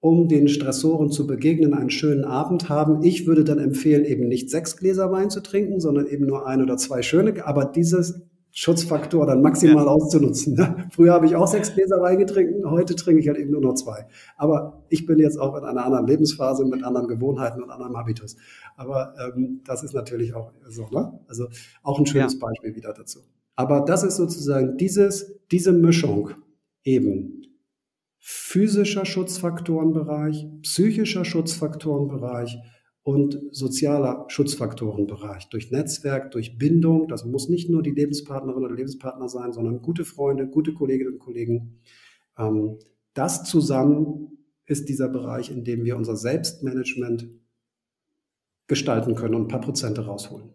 um 0.00 0.28
den 0.28 0.48
Stressoren 0.48 1.10
zu 1.10 1.26
begegnen, 1.26 1.74
einen 1.74 1.90
schönen 1.90 2.24
Abend 2.24 2.68
haben. 2.68 3.02
Ich 3.02 3.26
würde 3.26 3.44
dann 3.44 3.58
empfehlen, 3.58 4.04
eben 4.04 4.28
nicht 4.28 4.50
sechs 4.50 4.76
Gläser 4.76 5.10
Wein 5.10 5.30
zu 5.30 5.40
trinken, 5.40 5.80
sondern 5.80 6.06
eben 6.06 6.26
nur 6.26 6.46
ein 6.46 6.62
oder 6.62 6.76
zwei 6.76 7.02
schöne, 7.02 7.44
aber 7.44 7.64
dieses 7.64 8.22
Schutzfaktor 8.52 9.26
dann 9.26 9.42
maximal 9.42 9.84
ja. 9.84 9.90
auszunutzen. 9.90 10.54
Ne? 10.54 10.88
Früher 10.90 11.12
habe 11.12 11.26
ich 11.26 11.36
auch 11.36 11.46
sechs 11.46 11.74
Gläser 11.74 12.00
Wein 12.00 12.18
getrunken, 12.18 12.68
heute 12.70 12.96
trinke 12.96 13.20
ich 13.20 13.28
halt 13.28 13.38
eben 13.38 13.52
nur 13.52 13.60
noch 13.60 13.74
zwei. 13.74 14.06
Aber 14.36 14.84
ich 14.88 15.06
bin 15.06 15.18
jetzt 15.18 15.38
auch 15.38 15.56
in 15.56 15.64
einer 15.64 15.84
anderen 15.84 16.06
Lebensphase 16.06 16.64
mit 16.64 16.82
anderen 16.82 17.08
Gewohnheiten 17.08 17.62
und 17.62 17.70
anderem 17.70 17.96
Habitus. 17.96 18.36
Aber 18.76 19.14
ähm, 19.20 19.60
das 19.64 19.82
ist 19.82 19.94
natürlich 19.94 20.34
auch 20.34 20.52
so, 20.68 20.88
ne? 20.90 21.20
Also 21.28 21.48
auch 21.82 21.98
ein 21.98 22.06
schönes 22.06 22.34
ja. 22.34 22.38
Beispiel 22.40 22.74
wieder 22.74 22.92
dazu. 22.92 23.20
Aber 23.54 23.80
das 23.80 24.02
ist 24.02 24.16
sozusagen 24.16 24.76
dieses, 24.76 25.34
diese 25.50 25.72
Mischung 25.72 26.30
eben 26.84 27.42
physischer 28.30 29.06
Schutzfaktorenbereich, 29.06 30.46
psychischer 30.60 31.24
Schutzfaktorenbereich 31.24 32.58
und 33.02 33.40
sozialer 33.52 34.26
Schutzfaktorenbereich. 34.28 35.48
Durch 35.48 35.70
Netzwerk, 35.70 36.32
durch 36.32 36.58
Bindung, 36.58 37.08
das 37.08 37.24
muss 37.24 37.48
nicht 37.48 37.70
nur 37.70 37.82
die 37.82 37.92
Lebenspartnerin 37.92 38.66
oder 38.66 38.74
Lebenspartner 38.74 39.30
sein, 39.30 39.54
sondern 39.54 39.80
gute 39.80 40.04
Freunde, 40.04 40.46
gute 40.46 40.74
Kolleginnen 40.74 41.14
und 41.14 41.20
Kollegen. 41.20 41.80
Ähm, 42.36 42.76
das 43.14 43.44
zusammen 43.44 44.36
ist 44.66 44.90
dieser 44.90 45.08
Bereich, 45.08 45.50
in 45.50 45.64
dem 45.64 45.86
wir 45.86 45.96
unser 45.96 46.14
Selbstmanagement 46.14 47.30
gestalten 48.66 49.14
können 49.14 49.36
und 49.36 49.44
ein 49.44 49.48
paar 49.48 49.62
Prozente 49.62 50.04
rausholen 50.04 50.52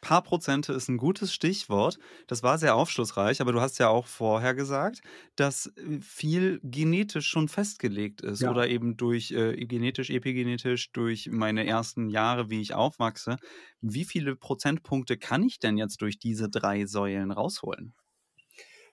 paar 0.00 0.22
Prozente 0.22 0.72
ist 0.72 0.88
ein 0.88 0.96
gutes 0.96 1.32
Stichwort. 1.32 1.98
Das 2.26 2.42
war 2.42 2.58
sehr 2.58 2.74
aufschlussreich, 2.74 3.40
aber 3.40 3.52
du 3.52 3.60
hast 3.60 3.78
ja 3.78 3.88
auch 3.88 4.06
vorher 4.06 4.54
gesagt, 4.54 5.00
dass 5.36 5.66
äh, 5.66 6.00
viel 6.00 6.60
genetisch 6.62 7.26
schon 7.26 7.48
festgelegt 7.48 8.20
ist 8.22 8.42
ja. 8.42 8.50
oder 8.50 8.68
eben 8.68 8.96
durch 8.96 9.32
äh, 9.32 9.56
genetisch, 9.66 10.10
epigenetisch, 10.10 10.92
durch 10.92 11.28
meine 11.30 11.66
ersten 11.66 12.08
Jahre, 12.08 12.50
wie 12.50 12.60
ich 12.60 12.74
aufwachse. 12.74 13.36
Wie 13.80 14.04
viele 14.04 14.36
Prozentpunkte 14.36 15.16
kann 15.16 15.42
ich 15.42 15.58
denn 15.58 15.76
jetzt 15.76 16.02
durch 16.02 16.18
diese 16.18 16.48
drei 16.48 16.86
Säulen 16.86 17.30
rausholen? 17.30 17.94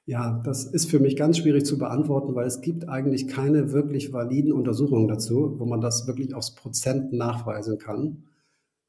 Ja, 0.06 0.42
das 0.46 0.64
ist 0.64 0.90
für 0.90 1.00
mich 1.00 1.18
ganz 1.18 1.38
schwierig 1.38 1.66
zu 1.66 1.78
beantworten, 1.78 2.34
weil 2.34 2.48
es 2.48 2.62
gibt 2.62 2.88
eigentlich 2.88 3.28
keine 3.28 3.74
wirklich 3.74 4.14
validen 4.14 4.54
Untersuchungen 4.54 5.10
dazu, 5.10 5.56
wo 5.58 5.66
man 5.66 5.82
das 5.82 6.08
wirklich 6.08 6.34
aufs 6.34 6.56
Prozent 6.56 7.12
nachweisen 7.12 7.78
kann. 7.78 8.24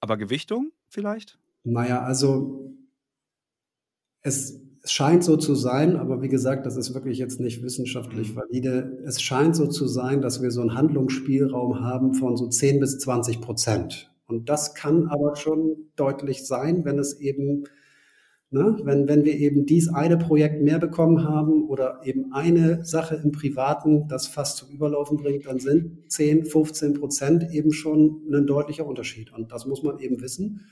Aber 0.01 0.17
Gewichtung 0.17 0.71
vielleicht? 0.89 1.37
Naja, 1.73 2.03
also 2.03 2.75
es, 4.23 4.61
scheint 4.91 5.25
so 5.25 5.37
zu 5.37 5.55
sein, 5.55 5.97
aber 5.97 6.23
wie 6.23 6.29
gesagt, 6.29 6.67
das 6.67 6.77
ist 6.77 6.95
wirklich 6.95 7.19
jetzt 7.19 7.41
nicht 7.41 7.63
wissenschaftlich 7.63 8.35
mhm. 8.35 8.37
valide. 8.37 9.03
Es 9.05 9.21
scheint 9.21 9.57
so 9.57 9.67
zu 9.67 9.87
sein, 9.87 10.21
dass 10.21 10.43
wir 10.43 10.51
so 10.51 10.61
einen 10.61 10.75
Handlungsspielraum 10.75 11.81
haben 11.81 12.15
von 12.15 12.37
so 12.37 12.49
10 12.49 12.81
bis 12.81 12.99
20 12.99 13.41
Prozent. 13.41 14.11
Und 14.27 14.49
das 14.49 14.75
kann 14.75 15.09
aber 15.09 15.37
schon 15.37 15.91
deutlich 15.97 16.47
sein, 16.47 16.85
wenn 16.85 16.99
es 16.99 17.19
eben, 17.19 17.65
ne, 18.51 18.77
wenn, 18.83 19.09
wenn 19.09 19.25
wir 19.25 19.35
eben 19.35 19.65
dies 19.65 19.89
eine 19.89 20.19
Projekt 20.19 20.63
mehr 20.63 20.79
bekommen 20.79 21.25
haben 21.25 21.67
oder 21.67 22.01
eben 22.05 22.33
eine 22.33 22.85
Sache 22.85 23.21
im 23.23 23.33
Privaten 23.33 24.07
das 24.09 24.27
fast 24.27 24.59
zum 24.59 24.71
Überlaufen 24.71 25.17
bringt, 25.17 25.47
dann 25.47 25.61
sind 25.61 26.11
10, 26.11 26.45
15 26.45 26.95
Prozent 26.95 27.53
eben 27.53 27.73
schon 27.73 28.23
ein 28.33 28.47
deutlicher 28.47 28.87
Unterschied. 28.87 29.33
Und 29.33 29.51
das 29.51 29.67
muss 29.67 29.83
man 29.83 29.99
eben 29.99 30.21
wissen. 30.21 30.67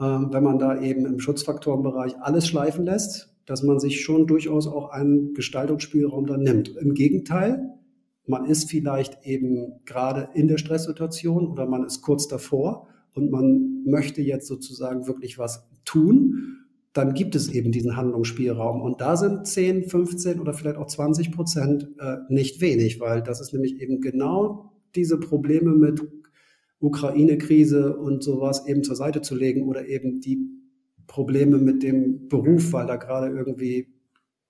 Ähm, 0.00 0.28
wenn 0.32 0.42
man 0.42 0.58
da 0.58 0.80
eben 0.80 1.06
im 1.06 1.20
Schutzfaktorenbereich 1.20 2.16
alles 2.20 2.48
schleifen 2.48 2.84
lässt, 2.84 3.34
dass 3.46 3.62
man 3.62 3.78
sich 3.78 4.02
schon 4.02 4.26
durchaus 4.26 4.66
auch 4.66 4.90
einen 4.90 5.34
Gestaltungsspielraum 5.34 6.26
dann 6.26 6.42
nimmt. 6.42 6.76
Im 6.76 6.94
Gegenteil, 6.94 7.70
man 8.26 8.46
ist 8.46 8.70
vielleicht 8.70 9.24
eben 9.24 9.80
gerade 9.84 10.30
in 10.34 10.48
der 10.48 10.58
Stresssituation 10.58 11.46
oder 11.46 11.66
man 11.66 11.84
ist 11.84 12.00
kurz 12.02 12.26
davor 12.26 12.88
und 13.12 13.30
man 13.30 13.84
möchte 13.84 14.22
jetzt 14.22 14.46
sozusagen 14.46 15.06
wirklich 15.06 15.38
was 15.38 15.68
tun, 15.84 16.64
dann 16.94 17.12
gibt 17.12 17.34
es 17.34 17.48
eben 17.48 17.72
diesen 17.72 17.96
Handlungsspielraum. 17.96 18.80
Und 18.80 19.00
da 19.00 19.16
sind 19.16 19.46
10, 19.46 19.88
15 19.88 20.40
oder 20.40 20.54
vielleicht 20.54 20.76
auch 20.76 20.86
20 20.86 21.32
Prozent 21.32 21.88
äh, 21.98 22.18
nicht 22.28 22.60
wenig, 22.60 23.00
weil 23.00 23.22
das 23.22 23.40
ist 23.40 23.52
nämlich 23.52 23.80
eben 23.80 24.00
genau 24.00 24.72
diese 24.94 25.18
Probleme 25.18 25.72
mit 25.72 26.02
Ukraine-Krise 26.84 27.96
und 27.96 28.22
sowas 28.22 28.66
eben 28.66 28.84
zur 28.84 28.96
Seite 28.96 29.22
zu 29.22 29.34
legen 29.34 29.68
oder 29.68 29.86
eben 29.88 30.20
die 30.20 30.38
Probleme 31.06 31.58
mit 31.58 31.82
dem 31.82 32.28
Beruf, 32.28 32.72
weil 32.72 32.86
da 32.86 32.96
gerade 32.96 33.34
irgendwie 33.34 33.88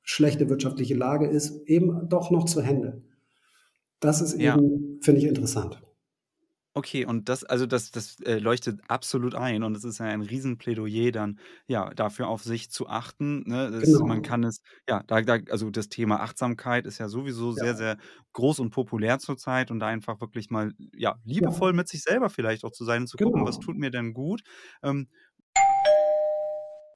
schlechte 0.03 0.49
wirtschaftliche 0.49 0.95
Lage 0.95 1.27
ist, 1.27 1.67
eben 1.67 2.09
doch 2.09 2.31
noch 2.31 2.45
zu 2.45 2.63
handeln. 2.63 3.05
Das 4.01 4.21
ist 4.21 4.41
ja. 4.41 4.57
eben, 4.57 4.99
finde 5.01 5.21
ich, 5.21 5.27
interessant. 5.27 5.83
Okay, 6.77 7.07
und 7.07 7.29
das, 7.29 7.45
also 7.45 7.67
das, 7.67 7.93
das 7.93 8.19
äh, 8.23 8.39
leuchtet 8.39 8.81
absolut 8.89 9.37
ein 9.37 9.63
und 9.63 9.77
es 9.77 9.85
ist 9.85 9.99
ja 9.99 10.07
ein 10.07 10.23
Riesenplädoyer 10.23 11.13
dann, 11.13 11.39
ja, 11.69 11.95
dafür 11.95 12.27
auf 12.27 12.43
sich 12.43 12.69
zu 12.69 12.89
achten. 12.89 13.45
Ne? 13.47 13.71
Das, 13.71 13.85
genau. 13.85 14.07
Man 14.07 14.23
kann 14.23 14.43
es, 14.43 14.61
ja, 14.89 15.05
da, 15.07 15.23
da, 15.23 15.39
also 15.51 15.71
das 15.71 15.89
Thema 15.89 16.21
Achtsamkeit 16.21 16.85
ist 16.87 16.99
ja 16.99 17.09
sowieso 17.09 17.51
ja. 17.51 17.63
sehr, 17.63 17.75
sehr 17.77 17.97
groß 18.33 18.59
und 18.59 18.71
populär 18.71 19.21
zurzeit 19.21 19.71
und 19.71 19.79
da 19.79 19.87
einfach 19.87 20.21
wirklich 20.21 20.51
mal, 20.51 20.73
ja, 20.93 21.15
liebevoll 21.25 21.71
ja. 21.71 21.77
mit 21.77 21.89
sich 21.89 22.03
selber 22.03 22.29
vielleicht 22.29 22.65
auch 22.65 22.73
zu 22.73 22.85
sein 22.85 23.03
und 23.03 23.07
zu 23.07 23.19
gucken, 23.19 23.47
was 23.47 23.61
genau. 23.61 23.67
tut 23.67 23.77
mir 23.79 23.93
denn 23.93 24.13
gut. 24.13 24.43
Ähm, 24.83 25.07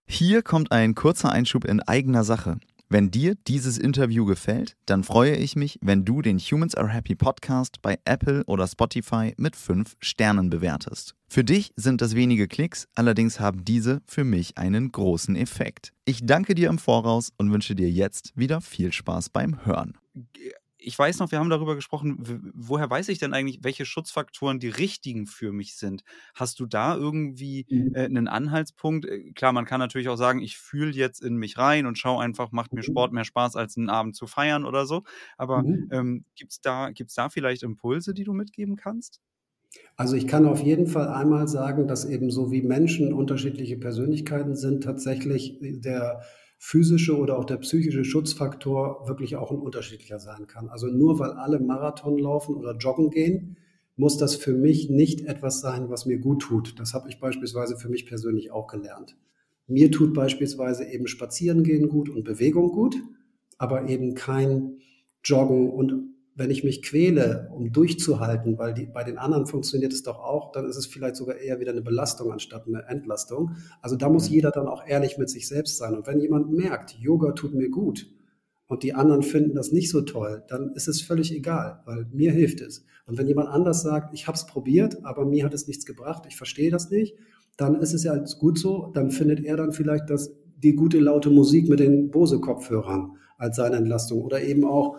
hier 0.09 0.43
kommt 0.43 0.73
ein 0.73 0.97
kurzer 0.97 1.31
Einschub 1.31 1.65
in 1.65 1.81
eigener 1.81 2.25
Sache. 2.25 2.59
Wenn 2.91 3.11
dir 3.11 3.35
dieses 3.35 3.77
Interview 3.77 4.25
gefällt, 4.25 4.75
dann 4.87 5.05
freue 5.05 5.37
ich 5.37 5.57
mich, 5.57 5.79
wenn 5.83 6.07
du 6.07 6.23
den 6.23 6.39
Humans 6.39 6.75
Are 6.75 6.89
Happy 6.89 7.15
Podcast 7.15 7.83
bei 7.83 7.99
Apple 8.07 8.45
oder 8.47 8.67
Spotify 8.67 9.35
mit 9.37 9.57
5 9.57 9.97
Sternen 10.01 10.49
bewertest. 10.49 11.15
Für 11.29 11.45
dich 11.45 11.71
sind 11.77 12.01
das 12.01 12.15
wenige 12.15 12.49
Klicks, 12.49 12.89
allerdings 12.95 13.41
haben 13.41 13.63
diese 13.63 14.01
für 14.07 14.25
mich 14.25 14.57
einen 14.57 14.91
großen 14.91 15.37
Effekt. 15.37 15.93
Ich 16.07 16.25
danke 16.25 16.55
dir 16.55 16.71
im 16.71 16.79
Voraus 16.79 17.31
und 17.37 17.53
wünsche 17.53 17.75
dir 17.75 17.91
jetzt 17.91 18.33
wieder 18.37 18.63
viel 18.63 18.91
Spaß 18.91 19.29
beim 19.29 19.67
Hören 19.67 19.99
ich 20.79 20.99
weiß 20.99 21.19
noch, 21.19 21.31
wir 21.33 21.39
haben 21.39 21.51
darüber 21.51 21.75
gesprochen, 21.75 22.53
woher 22.55 22.89
weiß 22.89 23.09
ich 23.09 23.19
denn 23.19 23.35
eigentlich, 23.35 23.61
welche 23.63 23.85
Schutzfaktoren 23.85 24.61
die 24.61 24.69
richtigen 24.69 25.27
für 25.27 25.53
mich 25.53 25.77
sind? 25.77 26.05
Hast 26.35 26.61
du 26.61 26.67
da 26.67 26.97
irgendwie 26.97 27.67
mhm. 27.69 27.95
äh, 27.95 28.05
einen 28.05 28.29
Anhaltspunkt? 28.29 29.05
Äh, 29.05 29.33
klar, 29.33 29.53
man 29.53 29.65
kann 29.65 29.81
natürlich 29.81 30.09
auch 30.09 30.17
sagen, 30.17 30.41
ich 30.41 30.57
fühle 30.57 30.93
jetzt 30.93 31.23
in 31.23 31.37
mich 31.37 31.59
rein 31.59 31.87
und 31.87 31.99
schaue 31.99 32.23
einfach, 32.23 32.53
macht 32.53 32.73
mir 32.73 32.81
mhm. 32.81 32.85
Sport 32.85 33.13
mehr 33.13 33.25
Spaß, 33.25 33.57
als 33.57 33.77
einen 33.77 33.91
Abend 33.91 34.15
zu 34.15 34.27
feiern 34.27 34.65
oder 34.65 34.87
so. 34.87 35.03
Aber 35.37 35.63
mhm. 35.63 35.89
ähm, 35.91 36.25
gibt 36.37 36.53
es 36.53 36.61
da, 36.61 36.91
gibt's 36.91 37.15
da 37.15 37.29
vielleicht 37.29 37.63
Impulse, 37.65 38.15
die 38.15 38.25
du 38.25 38.33
mitgeben 38.33 38.77
kannst? 38.77 39.21
Also 39.97 40.17
ich 40.17 40.27
kann 40.27 40.47
auf 40.47 40.63
jeden 40.63 40.87
Fall 40.87 41.09
einmal 41.09 41.49
sagen, 41.49 41.89
dass 41.89 42.05
eben 42.05 42.31
so 42.31 42.51
wie 42.53 42.63
Menschen 42.63 43.13
unterschiedliche 43.13 43.77
Persönlichkeiten 43.77 44.55
sind, 44.55 44.85
tatsächlich 44.85 45.59
der 45.61 46.23
physische 46.59 47.17
oder 47.17 47.39
auch 47.39 47.45
der 47.45 47.57
psychische 47.59 48.05
Schutzfaktor 48.05 49.07
wirklich 49.07 49.37
auch 49.37 49.51
ein 49.51 49.59
unterschiedlicher 49.59 50.19
sein 50.19 50.47
kann. 50.47 50.69
Also 50.69 50.89
nur 50.89 51.19
weil 51.19 51.31
alle 51.31 51.61
Marathon 51.61 52.19
laufen 52.19 52.57
oder 52.57 52.77
joggen 52.77 53.11
gehen, 53.11 53.57
muss 53.97 54.17
das 54.19 54.35
für 54.35 54.53
mich 54.53 54.91
nicht 54.91 55.23
etwas 55.23 55.61
sein, 55.61 55.89
was 55.89 56.07
mir 56.07 56.19
gut 56.19 56.43
tut. 56.43 56.79
Das 56.79 56.95
habe 56.95 57.09
ich 57.09 57.21
beispielsweise 57.21 57.77
für 57.77 57.89
mich 57.89 58.07
persönlich 58.07 58.51
auch 58.51 58.67
gelernt. 58.67 59.17
Mir 59.67 59.91
tut 59.91 60.15
beispielsweise 60.15 60.85
eben 60.85 61.07
Spazierengehen 61.07 61.89
gut 61.89 62.09
und 62.09 62.25
Bewegung 62.25 62.73
gut, 62.73 62.97
aber 63.59 63.89
eben 63.89 64.15
kein 64.15 64.79
Joggen 65.25 65.71
und 65.71 66.15
wenn 66.39 66.51
ich 66.53 66.63
mich 66.63 66.83
quäle, 66.83 67.51
um 67.53 67.73
durchzuhalten, 67.73 68.59
weil 68.59 68.73
die, 68.73 68.87
bei 68.87 69.03
den 69.03 69.19
anderen 69.19 69.47
funktioniert 69.47 69.93
es 69.93 70.05
doch 70.05 70.21
auch, 70.21 70.53
dann 70.53 70.67
ist 70.67 70.77
es 70.77 70.87
vielleicht 70.87 71.17
sogar 71.17 71.37
eher 71.37 71.59
wieder 71.59 71.73
eine 71.73 71.83
Belastung 71.83 72.31
anstatt 72.31 72.69
eine 72.69 72.85
Entlastung. 72.87 73.57
Also 73.83 73.97
da 73.97 74.09
muss 74.09 74.29
jeder 74.29 74.53
dann 74.53 74.69
auch 74.69 74.87
ehrlich 74.87 75.19
mit 75.19 75.29
sich 75.29 75.49
selbst 75.49 75.79
sein. 75.79 75.97
Und 75.97 76.07
wenn 76.07 76.21
jemand 76.21 76.53
merkt, 76.53 76.97
Yoga 77.01 77.33
tut 77.33 77.55
mir 77.55 77.69
gut 77.71 78.07
und 78.69 78.85
die 78.85 78.95
anderen 78.95 79.23
finden 79.23 79.57
das 79.57 79.73
nicht 79.73 79.91
so 79.91 80.03
toll, 80.03 80.45
dann 80.47 80.71
ist 80.75 80.87
es 80.87 81.03
völlig 81.03 81.35
egal, 81.35 81.83
weil 81.87 82.07
mir 82.13 82.31
hilft 82.31 82.61
es. 82.61 82.85
Und 83.07 83.19
wenn 83.19 83.27
jemand 83.27 83.49
anders 83.49 83.83
sagt, 83.83 84.15
ich 84.15 84.29
habe 84.29 84.37
es 84.37 84.47
probiert, 84.47 85.05
aber 85.05 85.27
mir 85.27 85.45
hat 85.45 85.55
es 85.55 85.67
nichts 85.67 85.87
gebracht, 85.87 86.23
ich 86.29 86.37
verstehe 86.37 86.71
das 86.71 86.89
nicht, 86.89 87.17
dann 87.57 87.81
ist 87.81 87.95
es 87.95 88.05
ja 88.05 88.17
gut 88.39 88.61
so, 88.61 88.93
dann 88.95 89.11
findet 89.11 89.45
er 89.45 89.57
dann 89.57 89.73
vielleicht 89.73 90.09
das, 90.09 90.31
die 90.57 90.77
gute 90.77 91.01
laute 91.01 91.31
Musik 91.31 91.69
mit 91.69 91.81
den 91.81 92.13
Bose-Kopfhörern 92.13 93.17
als 93.39 93.57
seine 93.57 93.77
Entlastung 93.77 94.23
oder 94.23 94.41
eben 94.41 94.65
auch 94.65 94.99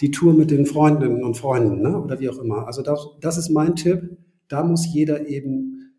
die 0.00 0.10
Tour 0.10 0.32
mit 0.32 0.50
den 0.50 0.66
Freundinnen 0.66 1.24
und 1.24 1.36
Freunden 1.36 1.82
ne? 1.82 2.00
oder 2.00 2.20
wie 2.20 2.28
auch 2.28 2.38
immer. 2.38 2.66
Also 2.66 2.82
das, 2.82 3.06
das 3.20 3.36
ist 3.36 3.50
mein 3.50 3.74
Tipp. 3.76 4.16
Da 4.48 4.62
muss 4.62 4.86
jeder 4.86 5.26
eben 5.26 5.92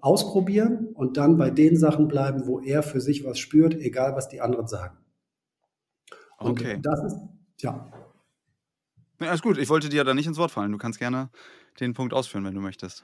ausprobieren 0.00 0.88
und 0.94 1.16
dann 1.16 1.36
bei 1.36 1.50
den 1.50 1.76
Sachen 1.76 2.06
bleiben, 2.06 2.46
wo 2.46 2.60
er 2.60 2.82
für 2.82 3.00
sich 3.00 3.24
was 3.24 3.38
spürt, 3.38 3.74
egal 3.74 4.14
was 4.14 4.28
die 4.28 4.40
anderen 4.40 4.68
sagen. 4.68 4.98
Und 6.38 6.50
okay. 6.60 6.78
das 6.82 7.02
ist, 7.04 7.16
ja. 7.60 7.90
ja. 9.20 9.28
Alles 9.28 9.42
gut, 9.42 9.58
ich 9.58 9.68
wollte 9.68 9.88
dir 9.88 9.96
ja 9.96 10.04
da 10.04 10.14
nicht 10.14 10.26
ins 10.26 10.38
Wort 10.38 10.50
fallen. 10.50 10.72
Du 10.72 10.78
kannst 10.78 10.98
gerne 10.98 11.30
den 11.80 11.94
Punkt 11.94 12.12
ausführen, 12.12 12.44
wenn 12.44 12.54
du 12.54 12.60
möchtest. 12.60 13.02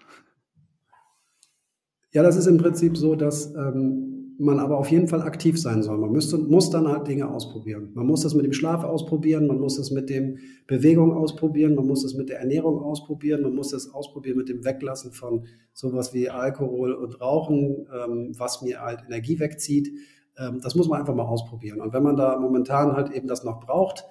Ja, 2.12 2.22
das 2.22 2.36
ist 2.36 2.46
im 2.46 2.58
Prinzip 2.58 2.96
so, 2.96 3.16
dass 3.16 3.54
ähm, 3.54 4.21
man 4.38 4.58
aber 4.58 4.78
auf 4.78 4.90
jeden 4.90 5.08
Fall 5.08 5.22
aktiv 5.22 5.60
sein 5.60 5.82
soll. 5.82 5.98
Man 5.98 6.12
müsste, 6.12 6.38
muss 6.38 6.70
dann 6.70 6.88
halt 6.88 7.06
Dinge 7.06 7.28
ausprobieren. 7.28 7.90
Man 7.94 8.06
muss 8.06 8.22
das 8.22 8.34
mit 8.34 8.44
dem 8.44 8.52
Schlaf 8.52 8.84
ausprobieren, 8.84 9.46
man 9.46 9.58
muss 9.58 9.76
das 9.76 9.90
mit 9.90 10.10
dem 10.10 10.38
Bewegung 10.66 11.12
ausprobieren, 11.12 11.74
man 11.74 11.86
muss 11.86 12.02
das 12.02 12.14
mit 12.14 12.28
der 12.28 12.40
Ernährung 12.40 12.80
ausprobieren, 12.80 13.42
man 13.42 13.54
muss 13.54 13.70
das 13.70 13.92
ausprobieren 13.92 14.36
mit 14.36 14.48
dem 14.48 14.64
Weglassen 14.64 15.12
von 15.12 15.46
sowas 15.72 16.12
wie 16.14 16.30
Alkohol 16.30 16.92
und 16.92 17.20
Rauchen, 17.20 17.86
ähm, 17.92 18.32
was 18.36 18.62
mir 18.62 18.80
halt 18.80 19.00
Energie 19.06 19.38
wegzieht. 19.38 19.90
Ähm, 20.38 20.60
das 20.62 20.74
muss 20.74 20.88
man 20.88 21.00
einfach 21.00 21.14
mal 21.14 21.24
ausprobieren. 21.24 21.80
Und 21.80 21.92
wenn 21.92 22.02
man 22.02 22.16
da 22.16 22.38
momentan 22.38 22.92
halt 22.96 23.10
eben 23.10 23.28
das 23.28 23.44
noch 23.44 23.60
braucht, 23.60 24.04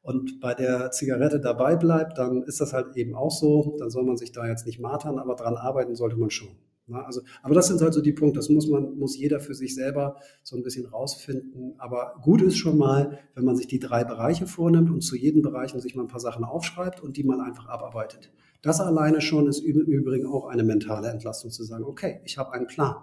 und 0.00 0.40
bei 0.40 0.54
der 0.54 0.90
Zigarette 0.90 1.38
dabei 1.38 1.76
bleibt, 1.76 2.16
dann 2.16 2.42
ist 2.44 2.62
das 2.62 2.72
halt 2.72 2.96
eben 2.96 3.14
auch 3.14 3.30
so. 3.30 3.76
Dann 3.78 3.90
soll 3.90 4.04
man 4.04 4.16
sich 4.16 4.32
da 4.32 4.46
jetzt 4.46 4.64
nicht 4.64 4.80
martern, 4.80 5.18
aber 5.18 5.34
dran 5.34 5.56
arbeiten 5.56 5.96
sollte 5.96 6.16
man 6.16 6.30
schon. 6.30 6.56
Na, 6.88 7.02
also, 7.02 7.20
aber 7.42 7.54
das 7.54 7.68
sind 7.68 7.80
halt 7.82 7.92
so 7.92 8.00
die 8.00 8.14
Punkte, 8.14 8.38
das 8.38 8.48
muss 8.48 8.66
man, 8.66 8.98
muss 8.98 9.16
jeder 9.16 9.40
für 9.40 9.54
sich 9.54 9.74
selber 9.74 10.16
so 10.42 10.56
ein 10.56 10.62
bisschen 10.62 10.86
rausfinden. 10.86 11.74
Aber 11.78 12.14
gut 12.22 12.40
ist 12.40 12.56
schon 12.56 12.78
mal, 12.78 13.18
wenn 13.34 13.44
man 13.44 13.56
sich 13.56 13.66
die 13.66 13.78
drei 13.78 14.04
Bereiche 14.04 14.46
vornimmt 14.46 14.90
und 14.90 15.02
zu 15.02 15.14
jedem 15.14 15.42
Bereich 15.42 15.72
sich 15.72 15.94
mal 15.94 16.02
ein 16.02 16.08
paar 16.08 16.20
Sachen 16.20 16.44
aufschreibt 16.44 17.00
und 17.00 17.16
die 17.18 17.24
man 17.24 17.40
einfach 17.40 17.68
abarbeitet. 17.68 18.32
Das 18.62 18.80
alleine 18.80 19.20
schon 19.20 19.46
ist 19.46 19.60
im 19.60 19.80
Übrigen 19.80 20.26
auch 20.26 20.46
eine 20.46 20.64
mentale 20.64 21.08
Entlastung 21.08 21.50
zu 21.50 21.62
sagen, 21.62 21.84
okay, 21.84 22.20
ich 22.24 22.38
habe 22.38 22.52
einen 22.52 22.66
Plan 22.66 22.96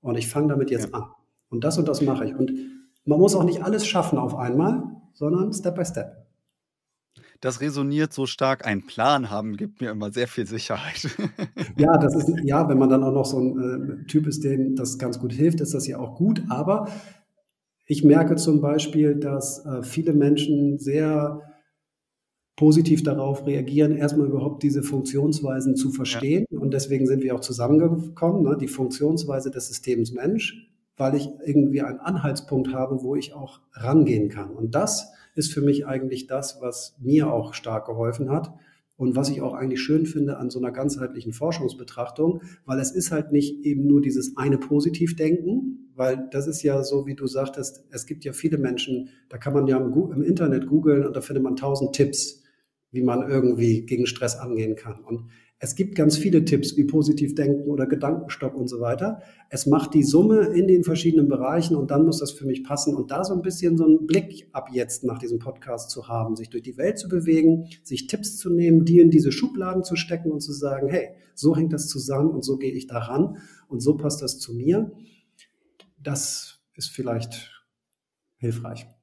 und 0.00 0.16
ich 0.16 0.28
fange 0.28 0.48
damit 0.48 0.70
jetzt 0.70 0.90
ja. 0.92 0.94
an. 0.94 1.10
Und 1.50 1.64
das 1.64 1.76
und 1.76 1.88
das 1.88 2.00
mache 2.00 2.24
ich. 2.24 2.34
Und 2.34 2.52
man 3.04 3.18
muss 3.18 3.34
auch 3.34 3.44
nicht 3.44 3.62
alles 3.62 3.86
schaffen 3.86 4.18
auf 4.18 4.36
einmal, 4.36 4.84
sondern 5.12 5.52
Step 5.52 5.74
by 5.74 5.84
Step 5.84 6.23
das 7.44 7.60
resoniert 7.60 8.12
so 8.12 8.24
stark. 8.24 8.66
Ein 8.66 8.86
Plan 8.86 9.28
haben 9.28 9.58
gibt 9.58 9.82
mir 9.82 9.90
immer 9.90 10.10
sehr 10.10 10.28
viel 10.28 10.46
Sicherheit. 10.46 11.10
ja, 11.76 11.98
das 11.98 12.16
ist, 12.16 12.32
ja, 12.42 12.68
wenn 12.70 12.78
man 12.78 12.88
dann 12.88 13.04
auch 13.04 13.12
noch 13.12 13.26
so 13.26 13.38
ein 13.38 14.00
äh, 14.02 14.06
Typ 14.06 14.26
ist, 14.26 14.44
dem 14.44 14.74
das 14.76 14.98
ganz 14.98 15.18
gut 15.18 15.32
hilft, 15.32 15.60
ist 15.60 15.74
das 15.74 15.86
ja 15.86 15.98
auch 15.98 16.16
gut. 16.16 16.42
Aber 16.48 16.88
ich 17.86 18.02
merke 18.02 18.36
zum 18.36 18.62
Beispiel, 18.62 19.16
dass 19.16 19.64
äh, 19.66 19.82
viele 19.82 20.14
Menschen 20.14 20.78
sehr 20.78 21.42
positiv 22.56 23.02
darauf 23.02 23.46
reagieren, 23.46 23.94
erstmal 23.94 24.28
überhaupt 24.28 24.62
diese 24.62 24.82
Funktionsweisen 24.82 25.76
zu 25.76 25.90
verstehen. 25.90 26.46
Ja. 26.48 26.58
Und 26.58 26.72
deswegen 26.72 27.06
sind 27.06 27.22
wir 27.22 27.34
auch 27.34 27.40
zusammengekommen, 27.40 28.42
ne? 28.42 28.56
die 28.58 28.68
Funktionsweise 28.68 29.50
des 29.50 29.68
Systems 29.68 30.12
Mensch, 30.12 30.70
weil 30.96 31.14
ich 31.14 31.28
irgendwie 31.44 31.82
einen 31.82 31.98
Anhaltspunkt 31.98 32.72
habe, 32.72 33.02
wo 33.02 33.16
ich 33.16 33.34
auch 33.34 33.60
rangehen 33.74 34.30
kann. 34.30 34.50
Und 34.50 34.74
das 34.74 35.12
ist 35.34 35.52
für 35.52 35.60
mich 35.60 35.86
eigentlich 35.86 36.26
das, 36.26 36.58
was 36.60 36.96
mir 37.00 37.32
auch 37.32 37.54
stark 37.54 37.86
geholfen 37.86 38.30
hat, 38.30 38.54
und 38.96 39.16
was 39.16 39.28
ich 39.28 39.42
auch 39.42 39.54
eigentlich 39.54 39.82
schön 39.82 40.06
finde 40.06 40.36
an 40.36 40.50
so 40.50 40.58
einer 40.58 40.70
ganzheitlichen 40.70 41.32
Forschungsbetrachtung, 41.32 42.42
weil 42.64 42.78
es 42.78 42.92
ist 42.92 43.10
halt 43.10 43.32
nicht 43.32 43.64
eben 43.64 43.86
nur 43.86 44.00
dieses 44.00 44.36
eine 44.36 44.58
Positivdenken, 44.58 45.90
weil 45.96 46.28
das 46.30 46.46
ist 46.46 46.62
ja 46.62 46.82
so, 46.82 47.06
wie 47.06 47.14
du 47.14 47.26
sagtest, 47.26 47.84
es 47.90 48.06
gibt 48.06 48.24
ja 48.24 48.32
viele 48.32 48.58
Menschen, 48.58 49.08
da 49.28 49.38
kann 49.38 49.52
man 49.52 49.66
ja 49.66 49.78
im, 49.78 50.22
Internet 50.22 50.66
googeln 50.66 51.04
und 51.04 51.16
da 51.16 51.20
findet 51.20 51.42
man 51.42 51.56
tausend 51.56 51.94
Tipps, 51.94 52.42
wie 52.90 53.02
man 53.02 53.28
irgendwie 53.28 53.84
gegen 53.84 54.06
Stress 54.06 54.36
angehen 54.36 54.76
kann. 54.76 55.00
Und 55.02 55.28
es 55.58 55.76
gibt 55.76 55.94
ganz 55.94 56.18
viele 56.18 56.44
Tipps 56.44 56.76
wie 56.76 56.84
positiv 56.84 57.34
denken 57.34 57.70
oder 57.70 57.86
Gedankenstopp 57.86 58.54
und 58.54 58.68
so 58.68 58.80
weiter. 58.80 59.22
Es 59.48 59.66
macht 59.66 59.94
die 59.94 60.02
Summe 60.02 60.48
in 60.48 60.66
den 60.66 60.84
verschiedenen 60.84 61.28
Bereichen 61.28 61.76
und 61.76 61.90
dann 61.90 62.04
muss 62.04 62.18
das 62.18 62.32
für 62.32 62.44
mich 62.44 62.64
passen. 62.64 62.94
Und 62.94 63.10
da 63.10 63.24
so 63.24 63.32
ein 63.32 63.40
bisschen 63.40 63.76
so 63.76 63.84
einen 63.84 64.06
Blick 64.06 64.48
ab 64.52 64.68
jetzt 64.72 65.04
nach 65.04 65.18
diesem 65.18 65.38
Podcast 65.38 65.90
zu 65.90 66.08
haben, 66.08 66.36
sich 66.36 66.50
durch 66.50 66.62
die 66.62 66.76
Welt 66.76 66.98
zu 66.98 67.08
bewegen, 67.08 67.68
sich 67.82 68.08
Tipps 68.08 68.36
zu 68.36 68.50
nehmen, 68.50 68.84
die 68.84 68.98
in 68.98 69.10
diese 69.10 69.32
Schubladen 69.32 69.84
zu 69.84 69.96
stecken 69.96 70.30
und 70.30 70.40
zu 70.40 70.52
sagen, 70.52 70.88
hey, 70.88 71.10
so 71.34 71.56
hängt 71.56 71.72
das 71.72 71.88
zusammen 71.88 72.30
und 72.30 72.44
so 72.44 72.58
gehe 72.58 72.72
ich 72.72 72.86
daran 72.86 73.38
und 73.68 73.80
so 73.80 73.96
passt 73.96 74.22
das 74.22 74.38
zu 74.38 74.54
mir. 74.54 74.92
Das 76.02 76.60
ist 76.74 76.90
vielleicht 76.90 77.64
hilfreich. 78.36 78.93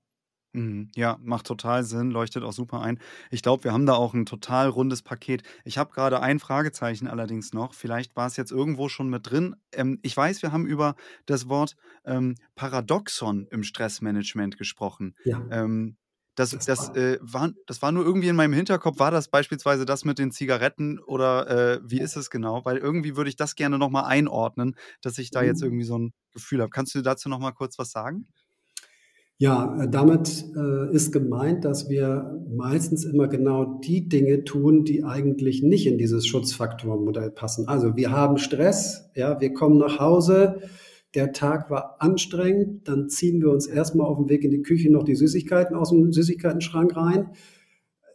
Mhm. 0.54 0.90
Ja, 0.96 1.18
macht 1.22 1.48
total 1.48 1.84
Sinn, 1.84 2.12
leuchtet 2.12 2.44
auch 2.44 2.52
super 2.54 2.82
ein. 2.82 3.00
Ich 3.30 3.42
glaube, 3.42 3.64
wir 3.64 3.74
haben 3.74 3.86
da 3.86 3.94
auch 3.94 4.14
ein 4.14 4.26
total 4.26 4.68
rundes 4.68 5.02
Paket. 5.02 5.44
Ich 5.64 5.78
habe 5.78 5.94
gerade 5.94 6.20
ein 6.22 6.40
Fragezeichen 6.40 7.08
allerdings 7.08 7.54
noch. 7.54 7.74
Vielleicht 7.74 8.16
war 8.16 8.28
es 8.28 8.38
jetzt 8.38 8.52
irgendwo 8.52 8.90
schon 8.90 9.10
mit 9.10 9.30
drin. 9.30 9.56
Ähm, 9.72 10.00
ich 10.02 10.16
weiß, 10.16 10.42
wir 10.42 10.52
haben 10.52 10.66
über 10.66 10.96
das 11.26 11.48
Wort 11.48 11.76
ähm, 12.06 12.36
Paradoxon 12.56 13.48
im 13.50 13.64
Stressmanagement 13.64 14.58
gesprochen. 14.58 15.16
Ja. 15.24 15.42
Ähm, 15.52 15.98
das, 16.36 16.52
das, 16.52 16.90
äh, 16.96 17.18
war, 17.22 17.52
das 17.68 17.82
war 17.82 17.92
nur 17.92 18.06
irgendwie 18.06 18.30
in 18.30 18.36
meinem 18.36 18.54
Hinterkopf. 18.54 19.00
War 19.00 19.12
das 19.12 19.28
beispielsweise 19.28 19.86
das 19.86 20.06
mit 20.06 20.18
den 20.18 20.32
Zigaretten 20.32 20.98
oder 21.00 21.50
äh, 21.50 21.80
wie 21.84 22.00
ist 22.00 22.16
es 22.16 22.30
genau? 22.30 22.64
Weil 22.64 22.78
irgendwie 22.78 23.18
würde 23.18 23.30
ich 23.30 23.36
das 23.36 23.56
gerne 23.56 23.78
nochmal 23.78 24.06
einordnen, 24.06 24.76
dass 25.02 25.18
ich 25.18 25.30
da 25.30 25.44
jetzt 25.44 25.62
mhm. 25.62 25.68
irgendwie 25.68 25.86
so 25.86 25.98
ein 25.98 26.14
Gefühl 26.32 26.62
habe. 26.62 26.70
Kannst 26.70 26.96
du 26.96 27.02
dazu 27.02 27.28
nochmal 27.28 27.54
kurz 27.54 27.78
was 27.78 27.92
sagen? 27.92 28.28
Ja, 29.42 29.76
äh, 29.82 29.90
damit 29.90 30.46
äh, 30.56 30.94
ist 30.94 31.12
gemeint, 31.12 31.66
dass 31.66 31.90
wir 31.90 32.40
meistens 32.48 33.06
immer 33.06 33.28
genau 33.28 33.80
die 33.84 34.08
Dinge 34.08 34.44
tun, 34.44 34.84
die 34.84 35.04
eigentlich 35.04 35.64
nicht 35.64 35.88
in 35.88 35.98
dieses 35.98 36.28
Schutzfaktormodell 36.28 37.32
passen. 37.32 37.68
Also 37.68 37.96
wir 37.96 38.12
haben 38.12 38.38
Stress, 38.38 39.10
ja, 39.16 39.42
wir 39.42 39.52
kommen 39.52 39.80
nach 39.80 39.98
Hause, 39.98 40.62
der 41.16 41.34
Tag 41.34 41.72
war 41.72 41.96
anstrengend, 41.98 42.88
dann 42.88 43.10
ziehen 43.10 43.42
wir 43.42 43.50
uns 43.50 43.66
erstmal 43.66 44.06
auf 44.06 44.18
dem 44.18 44.30
Weg 44.30 44.44
in 44.44 44.52
die 44.52 44.62
Küche 44.62 44.92
noch 44.92 45.02
die 45.02 45.16
Süßigkeiten 45.16 45.76
aus 45.76 45.90
dem 45.90 46.14
Süßigkeitenschrank 46.14 46.96
rein. 46.96 47.32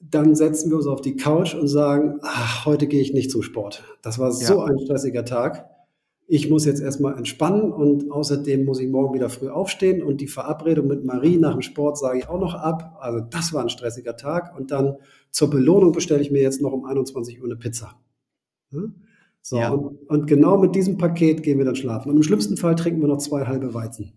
Dann 0.00 0.36
setzen 0.36 0.70
wir 0.70 0.76
uns 0.76 0.86
auf 0.86 1.00
die 1.00 1.16
Couch 1.16 1.56
und 1.56 1.66
sagen, 1.66 2.20
ach, 2.22 2.66
heute 2.66 2.86
gehe 2.86 3.00
ich 3.00 3.12
nicht 3.12 3.32
zum 3.32 3.42
Sport. 3.42 3.82
Das 4.00 4.20
war 4.20 4.28
ja. 4.28 4.34
so 4.34 4.60
ein 4.60 4.78
stressiger 4.78 5.24
Tag 5.24 5.75
ich 6.28 6.50
muss 6.50 6.64
jetzt 6.64 6.80
erstmal 6.80 7.16
entspannen 7.16 7.72
und 7.72 8.10
außerdem 8.10 8.64
muss 8.64 8.80
ich 8.80 8.88
morgen 8.88 9.14
wieder 9.14 9.28
früh 9.28 9.48
aufstehen 9.48 10.02
und 10.02 10.20
die 10.20 10.26
Verabredung 10.26 10.88
mit 10.88 11.04
Marie 11.04 11.38
nach 11.38 11.52
dem 11.52 11.62
Sport 11.62 11.98
sage 11.98 12.18
ich 12.18 12.28
auch 12.28 12.40
noch 12.40 12.54
ab. 12.54 12.96
Also 13.00 13.20
das 13.20 13.52
war 13.52 13.62
ein 13.62 13.68
stressiger 13.68 14.16
Tag 14.16 14.56
und 14.58 14.72
dann 14.72 14.96
zur 15.30 15.50
Belohnung 15.50 15.92
bestelle 15.92 16.20
ich 16.20 16.32
mir 16.32 16.42
jetzt 16.42 16.60
noch 16.60 16.72
um 16.72 16.84
21 16.84 17.40
Uhr 17.40 17.46
eine 17.46 17.56
Pizza. 17.56 17.94
So, 19.40 19.58
ja. 19.58 19.70
und, 19.70 20.08
und, 20.08 20.26
genau 20.26 20.58
mit 20.58 20.74
diesem 20.74 20.98
Paket 20.98 21.44
gehen 21.44 21.58
wir 21.58 21.64
dann 21.64 21.76
schlafen. 21.76 22.10
Und 22.10 22.16
im 22.16 22.22
schlimmsten 22.24 22.56
Fall 22.56 22.74
trinken 22.74 23.00
wir 23.00 23.08
noch 23.08 23.18
zwei 23.18 23.46
halbe 23.46 23.72
Weizen. 23.72 24.12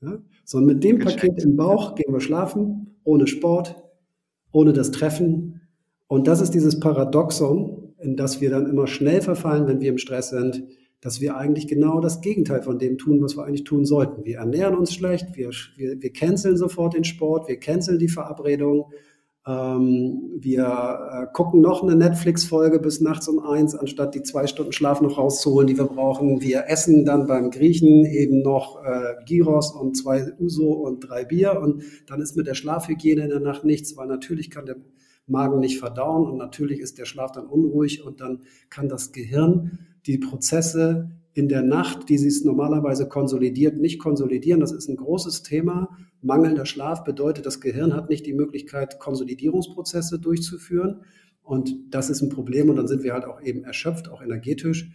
Ja? 0.00 0.18
So, 0.44 0.58
und 0.58 0.66
mit 0.66 0.82
dem 0.82 0.98
Geschenkt. 0.98 1.20
Paket 1.20 1.44
im 1.44 1.56
Bauch 1.56 1.94
gehen 1.94 2.12
wir 2.12 2.20
schlafen, 2.20 2.98
ohne 3.04 3.28
Sport, 3.28 3.76
ohne 4.50 4.72
das 4.72 4.90
Treffen. 4.90 5.60
Und 6.08 6.26
das 6.26 6.40
ist 6.40 6.50
dieses 6.50 6.80
Paradoxon, 6.80 7.94
in 8.00 8.16
das 8.16 8.40
wir 8.40 8.50
dann 8.50 8.66
immer 8.66 8.88
schnell 8.88 9.22
verfallen, 9.22 9.68
wenn 9.68 9.80
wir 9.80 9.90
im 9.90 9.98
Stress 9.98 10.30
sind 10.30 10.64
dass 11.04 11.20
wir 11.20 11.36
eigentlich 11.36 11.68
genau 11.68 12.00
das 12.00 12.22
Gegenteil 12.22 12.62
von 12.62 12.78
dem 12.78 12.96
tun, 12.96 13.20
was 13.22 13.36
wir 13.36 13.44
eigentlich 13.44 13.64
tun 13.64 13.84
sollten. 13.84 14.24
Wir 14.24 14.38
ernähren 14.38 14.74
uns 14.74 14.94
schlecht, 14.94 15.36
wir, 15.36 15.50
wir, 15.76 16.00
wir 16.00 16.10
canceln 16.10 16.56
sofort 16.56 16.94
den 16.94 17.04
Sport, 17.04 17.46
wir 17.46 17.60
canceln 17.60 17.98
die 17.98 18.08
Verabredung, 18.08 18.90
ähm, 19.46 20.30
wir 20.38 20.64
äh, 20.64 21.26
gucken 21.34 21.60
noch 21.60 21.82
eine 21.82 21.94
Netflix-Folge 21.94 22.78
bis 22.78 23.02
nachts 23.02 23.28
um 23.28 23.38
eins, 23.38 23.74
anstatt 23.74 24.14
die 24.14 24.22
zwei 24.22 24.46
Stunden 24.46 24.72
Schlaf 24.72 25.02
noch 25.02 25.18
rauszuholen, 25.18 25.66
die 25.66 25.76
wir 25.76 25.84
brauchen. 25.84 26.40
Wir 26.40 26.68
essen 26.68 27.04
dann 27.04 27.26
beim 27.26 27.50
Griechen 27.50 28.06
eben 28.06 28.40
noch 28.40 28.82
äh, 28.82 29.22
Gyros 29.26 29.72
und 29.72 29.98
zwei 29.98 30.32
Uso 30.40 30.72
und 30.72 31.00
drei 31.00 31.26
Bier 31.26 31.60
und 31.60 31.82
dann 32.06 32.22
ist 32.22 32.34
mit 32.34 32.46
der 32.46 32.54
Schlafhygiene 32.54 33.24
in 33.24 33.28
der 33.28 33.40
Nacht 33.40 33.66
nichts, 33.66 33.94
weil 33.98 34.06
natürlich 34.06 34.50
kann 34.50 34.64
der 34.64 34.76
Magen 35.26 35.60
nicht 35.60 35.78
verdauen 35.78 36.26
und 36.26 36.38
natürlich 36.38 36.80
ist 36.80 36.96
der 36.96 37.04
Schlaf 37.04 37.32
dann 37.32 37.44
unruhig 37.44 38.02
und 38.02 38.22
dann 38.22 38.44
kann 38.70 38.88
das 38.88 39.12
Gehirn 39.12 39.80
die 40.06 40.18
Prozesse 40.18 41.10
in 41.32 41.48
der 41.48 41.62
Nacht, 41.62 42.08
die 42.08 42.18
sie 42.18 42.28
es 42.28 42.44
normalerweise 42.44 43.08
konsolidiert, 43.08 43.76
nicht 43.76 43.98
konsolidieren. 43.98 44.60
Das 44.60 44.72
ist 44.72 44.88
ein 44.88 44.96
großes 44.96 45.42
Thema. 45.42 45.96
Mangelnder 46.22 46.64
Schlaf 46.64 47.02
bedeutet, 47.04 47.44
das 47.44 47.60
Gehirn 47.60 47.94
hat 47.94 48.08
nicht 48.08 48.24
die 48.24 48.32
Möglichkeit, 48.32 49.00
Konsolidierungsprozesse 49.00 50.20
durchzuführen. 50.20 51.00
Und 51.42 51.74
das 51.90 52.08
ist 52.08 52.22
ein 52.22 52.28
Problem. 52.28 52.70
Und 52.70 52.76
dann 52.76 52.86
sind 52.86 53.02
wir 53.02 53.12
halt 53.12 53.24
auch 53.24 53.42
eben 53.42 53.64
erschöpft, 53.64 54.08
auch 54.08 54.22
energetisch. 54.22 54.90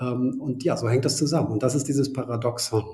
Ähm, 0.00 0.40
und 0.40 0.64
ja, 0.64 0.76
so 0.76 0.88
hängt 0.88 1.04
das 1.04 1.16
zusammen. 1.16 1.52
Und 1.52 1.62
das 1.62 1.74
ist 1.74 1.86
dieses 1.86 2.12
Paradoxon. 2.12 2.84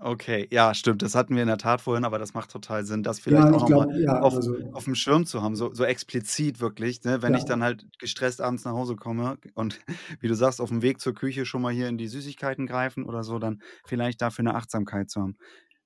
Okay, 0.00 0.46
ja, 0.52 0.74
stimmt. 0.74 1.02
Das 1.02 1.16
hatten 1.16 1.34
wir 1.34 1.42
in 1.42 1.48
der 1.48 1.58
Tat 1.58 1.80
vorhin, 1.80 2.04
aber 2.04 2.18
das 2.18 2.32
macht 2.32 2.52
total 2.52 2.84
Sinn, 2.84 3.02
das 3.02 3.18
vielleicht 3.18 3.48
ja, 3.48 3.52
auch 3.52 3.68
nochmal 3.68 4.00
ja, 4.00 4.20
auf, 4.20 4.36
also, 4.36 4.54
auf 4.72 4.84
dem 4.84 4.94
Schirm 4.94 5.26
zu 5.26 5.42
haben, 5.42 5.56
so, 5.56 5.74
so 5.74 5.84
explizit 5.84 6.60
wirklich, 6.60 7.02
ne? 7.02 7.20
wenn 7.20 7.32
ja. 7.32 7.38
ich 7.38 7.44
dann 7.44 7.64
halt 7.64 7.84
gestresst 7.98 8.40
abends 8.40 8.64
nach 8.64 8.72
Hause 8.72 8.94
komme 8.94 9.38
und 9.54 9.80
wie 10.20 10.28
du 10.28 10.34
sagst, 10.34 10.60
auf 10.60 10.68
dem 10.68 10.82
Weg 10.82 11.00
zur 11.00 11.14
Küche 11.14 11.44
schon 11.44 11.62
mal 11.62 11.72
hier 11.72 11.88
in 11.88 11.98
die 11.98 12.06
Süßigkeiten 12.06 12.66
greifen 12.66 13.06
oder 13.06 13.24
so, 13.24 13.40
dann 13.40 13.60
vielleicht 13.84 14.22
dafür 14.22 14.44
eine 14.44 14.54
Achtsamkeit 14.54 15.10
zu 15.10 15.20
haben. 15.20 15.36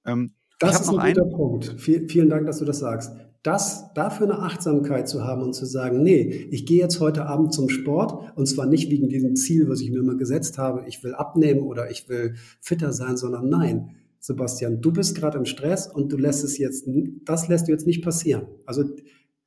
Ähm, 0.04 0.34
das 0.58 0.82
ist 0.82 0.90
ein 0.90 1.14
guter 1.14 1.28
Punkt. 1.28 1.80
Viel, 1.80 2.08
vielen 2.08 2.28
Dank, 2.28 2.46
dass 2.46 2.58
du 2.58 2.64
das 2.64 2.78
sagst. 2.78 3.12
Das, 3.42 3.92
dafür 3.94 4.30
eine 4.30 4.38
Achtsamkeit 4.38 5.08
zu 5.08 5.24
haben 5.24 5.42
und 5.42 5.54
zu 5.54 5.66
sagen, 5.66 6.02
nee, 6.02 6.46
ich 6.50 6.64
gehe 6.64 6.78
jetzt 6.78 7.00
heute 7.00 7.26
Abend 7.26 7.52
zum 7.52 7.68
Sport 7.68 8.36
und 8.36 8.46
zwar 8.46 8.66
nicht 8.66 8.88
wegen 8.90 9.08
diesem 9.08 9.34
Ziel, 9.34 9.68
was 9.68 9.80
ich 9.80 9.90
mir 9.90 9.98
immer 9.98 10.16
gesetzt 10.16 10.58
habe, 10.58 10.84
ich 10.86 11.02
will 11.02 11.14
abnehmen 11.14 11.62
oder 11.62 11.90
ich 11.90 12.08
will 12.08 12.36
fitter 12.60 12.92
sein, 12.92 13.16
sondern 13.16 13.48
nein, 13.48 13.96
Sebastian, 14.22 14.80
du 14.80 14.92
bist 14.92 15.16
gerade 15.16 15.36
im 15.36 15.46
Stress 15.46 15.88
und 15.88 16.12
du 16.12 16.16
lässt 16.16 16.44
es 16.44 16.56
jetzt, 16.56 16.88
das 17.24 17.48
lässt 17.48 17.66
du 17.66 17.72
jetzt 17.72 17.88
nicht 17.88 18.04
passieren. 18.04 18.46
Also 18.66 18.84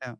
ja. 0.04 0.18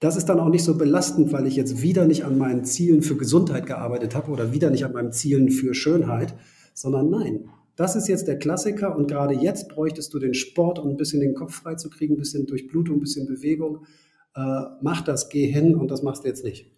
das 0.00 0.16
ist 0.16 0.28
dann 0.28 0.40
auch 0.40 0.48
nicht 0.48 0.64
so 0.64 0.76
belastend, 0.76 1.32
weil 1.32 1.46
ich 1.46 1.54
jetzt 1.54 1.82
wieder 1.82 2.04
nicht 2.04 2.24
an 2.24 2.36
meinen 2.36 2.64
Zielen 2.64 3.02
für 3.02 3.16
Gesundheit 3.16 3.64
gearbeitet 3.64 4.16
habe 4.16 4.32
oder 4.32 4.52
wieder 4.52 4.70
nicht 4.70 4.84
an 4.84 4.92
meinen 4.92 5.12
Zielen 5.12 5.50
für 5.50 5.72
Schönheit, 5.72 6.34
sondern 6.74 7.10
nein, 7.10 7.48
das 7.76 7.94
ist 7.94 8.08
jetzt 8.08 8.26
der 8.26 8.40
Klassiker 8.40 8.96
und 8.96 9.06
gerade 9.06 9.34
jetzt 9.34 9.68
bräuchtest 9.68 10.12
du 10.12 10.18
den 10.18 10.34
Sport, 10.34 10.80
um 10.80 10.90
ein 10.90 10.96
bisschen 10.96 11.20
den 11.20 11.34
Kopf 11.34 11.54
frei 11.54 11.76
zu 11.76 11.88
kriegen, 11.88 12.14
ein 12.14 12.18
bisschen 12.18 12.48
Durchblutung, 12.48 12.96
ein 12.96 13.00
bisschen 13.00 13.28
Bewegung. 13.28 13.86
Äh, 14.34 14.62
mach 14.80 15.02
das, 15.02 15.28
geh 15.28 15.46
hin 15.46 15.76
und 15.76 15.92
das 15.92 16.02
machst 16.02 16.24
du 16.24 16.28
jetzt 16.28 16.42
nicht. 16.42 16.68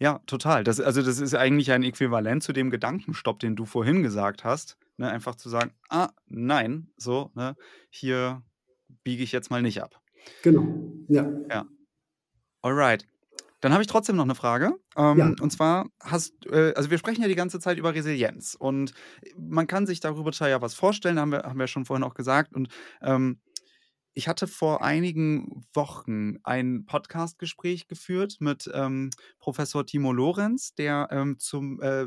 Ja, 0.00 0.20
total. 0.26 0.64
Das, 0.64 0.80
also 0.80 1.00
das 1.00 1.20
ist 1.20 1.36
eigentlich 1.36 1.70
ein 1.70 1.84
Äquivalent 1.84 2.42
zu 2.42 2.52
dem 2.52 2.70
Gedankenstopp, 2.70 3.38
den 3.38 3.54
du 3.54 3.66
vorhin 3.66 4.02
gesagt 4.02 4.42
hast. 4.42 4.76
Ne? 5.00 5.10
Einfach 5.10 5.34
zu 5.34 5.48
sagen, 5.48 5.72
ah, 5.88 6.10
nein, 6.26 6.88
so, 6.98 7.30
ne? 7.34 7.56
hier 7.88 8.42
biege 9.02 9.22
ich 9.22 9.32
jetzt 9.32 9.50
mal 9.50 9.62
nicht 9.62 9.82
ab. 9.82 9.98
Genau, 10.42 10.92
ja. 11.08 11.26
Ja. 11.48 11.66
Alright. 12.60 13.06
Dann 13.62 13.72
habe 13.72 13.82
ich 13.82 13.88
trotzdem 13.88 14.16
noch 14.16 14.24
eine 14.24 14.34
Frage. 14.34 14.74
Ähm, 14.98 15.18
ja. 15.18 15.32
Und 15.40 15.50
zwar 15.50 15.88
hast, 16.00 16.34
äh, 16.46 16.74
also 16.76 16.90
wir 16.90 16.98
sprechen 16.98 17.22
ja 17.22 17.28
die 17.28 17.34
ganze 17.34 17.60
Zeit 17.60 17.78
über 17.78 17.94
Resilienz 17.94 18.54
und 18.58 18.92
man 19.38 19.66
kann 19.66 19.86
sich 19.86 20.00
darüber 20.00 20.32
ja 20.32 20.60
was 20.60 20.74
vorstellen, 20.74 21.18
haben 21.18 21.32
wir, 21.32 21.44
haben 21.44 21.58
wir 21.58 21.66
schon 21.66 21.86
vorhin 21.86 22.04
auch 22.04 22.14
gesagt. 22.14 22.54
Und 22.54 22.68
ähm, 23.00 23.40
ich 24.14 24.28
hatte 24.28 24.46
vor 24.48 24.82
einigen 24.82 25.66
Wochen 25.72 26.38
ein 26.42 26.84
Podcastgespräch 26.84 27.86
geführt 27.86 28.36
mit 28.40 28.68
ähm, 28.74 29.10
Professor 29.38 29.86
Timo 29.86 30.12
Lorenz, 30.12 30.74
der 30.74 31.08
ähm, 31.10 31.38
zum, 31.38 31.80
äh, 31.80 32.06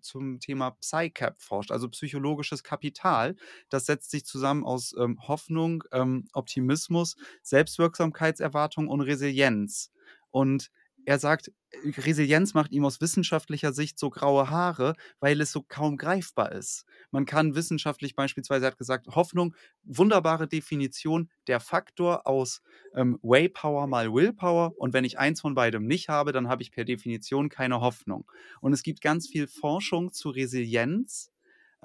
zum 0.00 0.40
Thema 0.40 0.70
PsyCap 0.70 1.40
forscht, 1.40 1.70
also 1.70 1.88
psychologisches 1.90 2.62
Kapital. 2.62 3.36
Das 3.68 3.86
setzt 3.86 4.10
sich 4.10 4.24
zusammen 4.24 4.64
aus 4.64 4.94
ähm, 4.98 5.18
Hoffnung, 5.28 5.84
ähm, 5.92 6.26
Optimismus, 6.32 7.16
Selbstwirksamkeitserwartung 7.42 8.88
und 8.88 9.02
Resilienz. 9.02 9.92
Und 10.30 10.70
er 11.06 11.18
sagt, 11.18 11.52
Resilienz 11.84 12.54
macht 12.54 12.72
ihm 12.72 12.84
aus 12.84 13.00
wissenschaftlicher 13.00 13.72
Sicht 13.72 13.98
so 13.98 14.10
graue 14.10 14.50
Haare, 14.50 14.94
weil 15.20 15.40
es 15.40 15.52
so 15.52 15.62
kaum 15.62 15.96
greifbar 15.96 16.52
ist. 16.52 16.84
Man 17.10 17.26
kann 17.26 17.54
wissenschaftlich 17.54 18.14
beispielsweise, 18.14 18.64
er 18.66 18.70
hat 18.70 18.78
gesagt, 18.78 19.08
Hoffnung, 19.08 19.54
wunderbare 19.82 20.46
Definition, 20.46 21.30
der 21.46 21.60
Faktor 21.60 22.26
aus 22.26 22.62
ähm, 22.94 23.18
Waypower 23.22 23.86
mal 23.86 24.12
Willpower. 24.12 24.72
Und 24.76 24.92
wenn 24.92 25.04
ich 25.04 25.18
eins 25.18 25.40
von 25.40 25.54
beidem 25.54 25.86
nicht 25.86 26.08
habe, 26.08 26.32
dann 26.32 26.48
habe 26.48 26.62
ich 26.62 26.70
per 26.70 26.84
Definition 26.84 27.48
keine 27.48 27.80
Hoffnung. 27.80 28.30
Und 28.60 28.72
es 28.72 28.82
gibt 28.82 29.00
ganz 29.00 29.28
viel 29.28 29.46
Forschung 29.46 30.12
zu 30.12 30.30
Resilienz 30.30 31.33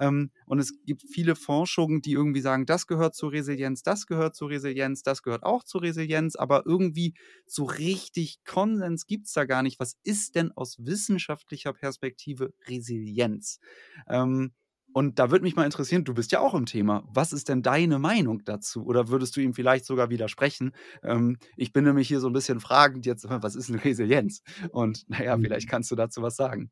Ähm, 0.00 0.30
und 0.46 0.58
es 0.58 0.72
gibt 0.84 1.02
viele 1.02 1.36
Forschungen, 1.36 2.02
die 2.02 2.12
irgendwie 2.12 2.40
sagen, 2.40 2.66
das 2.66 2.86
gehört 2.86 3.14
zur 3.14 3.32
Resilienz, 3.32 3.82
das 3.82 4.06
gehört 4.06 4.34
zur 4.34 4.50
Resilienz, 4.50 5.02
das 5.02 5.22
gehört 5.22 5.44
auch 5.44 5.62
zur 5.62 5.82
Resilienz, 5.82 6.34
aber 6.34 6.64
irgendwie 6.66 7.14
so 7.46 7.64
richtig 7.64 8.38
Konsens 8.44 9.06
gibt 9.06 9.26
es 9.26 9.32
da 9.32 9.44
gar 9.44 9.62
nicht. 9.62 9.78
Was 9.78 9.96
ist 10.02 10.34
denn 10.34 10.50
aus 10.52 10.78
wissenschaftlicher 10.80 11.72
Perspektive 11.72 12.52
Resilienz? 12.66 13.60
Ähm, 14.08 14.52
und 14.92 15.18
da 15.18 15.30
würde 15.30 15.44
mich 15.44 15.54
mal 15.54 15.64
interessieren, 15.64 16.04
du 16.04 16.14
bist 16.14 16.32
ja 16.32 16.40
auch 16.40 16.54
im 16.54 16.66
Thema. 16.66 17.04
Was 17.12 17.32
ist 17.32 17.48
denn 17.48 17.62
deine 17.62 17.98
Meinung 17.98 18.42
dazu? 18.44 18.84
Oder 18.84 19.08
würdest 19.08 19.36
du 19.36 19.40
ihm 19.40 19.54
vielleicht 19.54 19.84
sogar 19.84 20.10
widersprechen? 20.10 20.72
Ähm, 21.02 21.36
ich 21.56 21.72
bin 21.72 21.84
nämlich 21.84 22.08
hier 22.08 22.20
so 22.20 22.28
ein 22.28 22.32
bisschen 22.32 22.58
fragend 22.58 23.06
jetzt, 23.06 23.26
was 23.28 23.54
ist 23.54 23.70
eine 23.70 23.84
Resilienz? 23.84 24.42
Und 24.70 25.08
naja, 25.08 25.38
vielleicht 25.38 25.68
mhm. 25.68 25.70
kannst 25.70 25.90
du 25.90 25.96
dazu 25.96 26.22
was 26.22 26.36
sagen. 26.36 26.70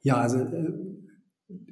Ja, 0.00 0.16
also 0.16 0.38
äh, 0.38 0.72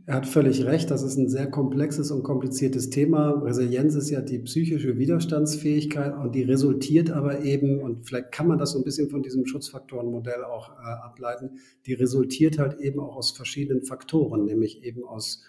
er 0.06 0.16
hat 0.16 0.26
völlig 0.26 0.64
recht, 0.64 0.90
das 0.90 1.02
ist 1.02 1.16
ein 1.16 1.28
sehr 1.28 1.48
komplexes 1.48 2.10
und 2.10 2.24
kompliziertes 2.24 2.90
Thema. 2.90 3.30
Resilienz 3.44 3.94
ist 3.94 4.10
ja 4.10 4.20
die 4.20 4.40
psychische 4.40 4.98
Widerstandsfähigkeit 4.98 6.16
und 6.16 6.34
die 6.34 6.42
resultiert 6.42 7.10
aber 7.10 7.44
eben, 7.44 7.80
und 7.80 8.06
vielleicht 8.06 8.32
kann 8.32 8.48
man 8.48 8.58
das 8.58 8.72
so 8.72 8.78
ein 8.78 8.84
bisschen 8.84 9.08
von 9.08 9.22
diesem 9.22 9.46
Schutzfaktorenmodell 9.46 10.42
auch 10.42 10.70
äh, 10.70 10.82
ableiten, 10.82 11.58
die 11.86 11.94
resultiert 11.94 12.58
halt 12.58 12.80
eben 12.80 12.98
auch 12.98 13.14
aus 13.14 13.30
verschiedenen 13.30 13.84
Faktoren, 13.84 14.46
nämlich 14.46 14.82
eben 14.82 15.04
aus 15.04 15.44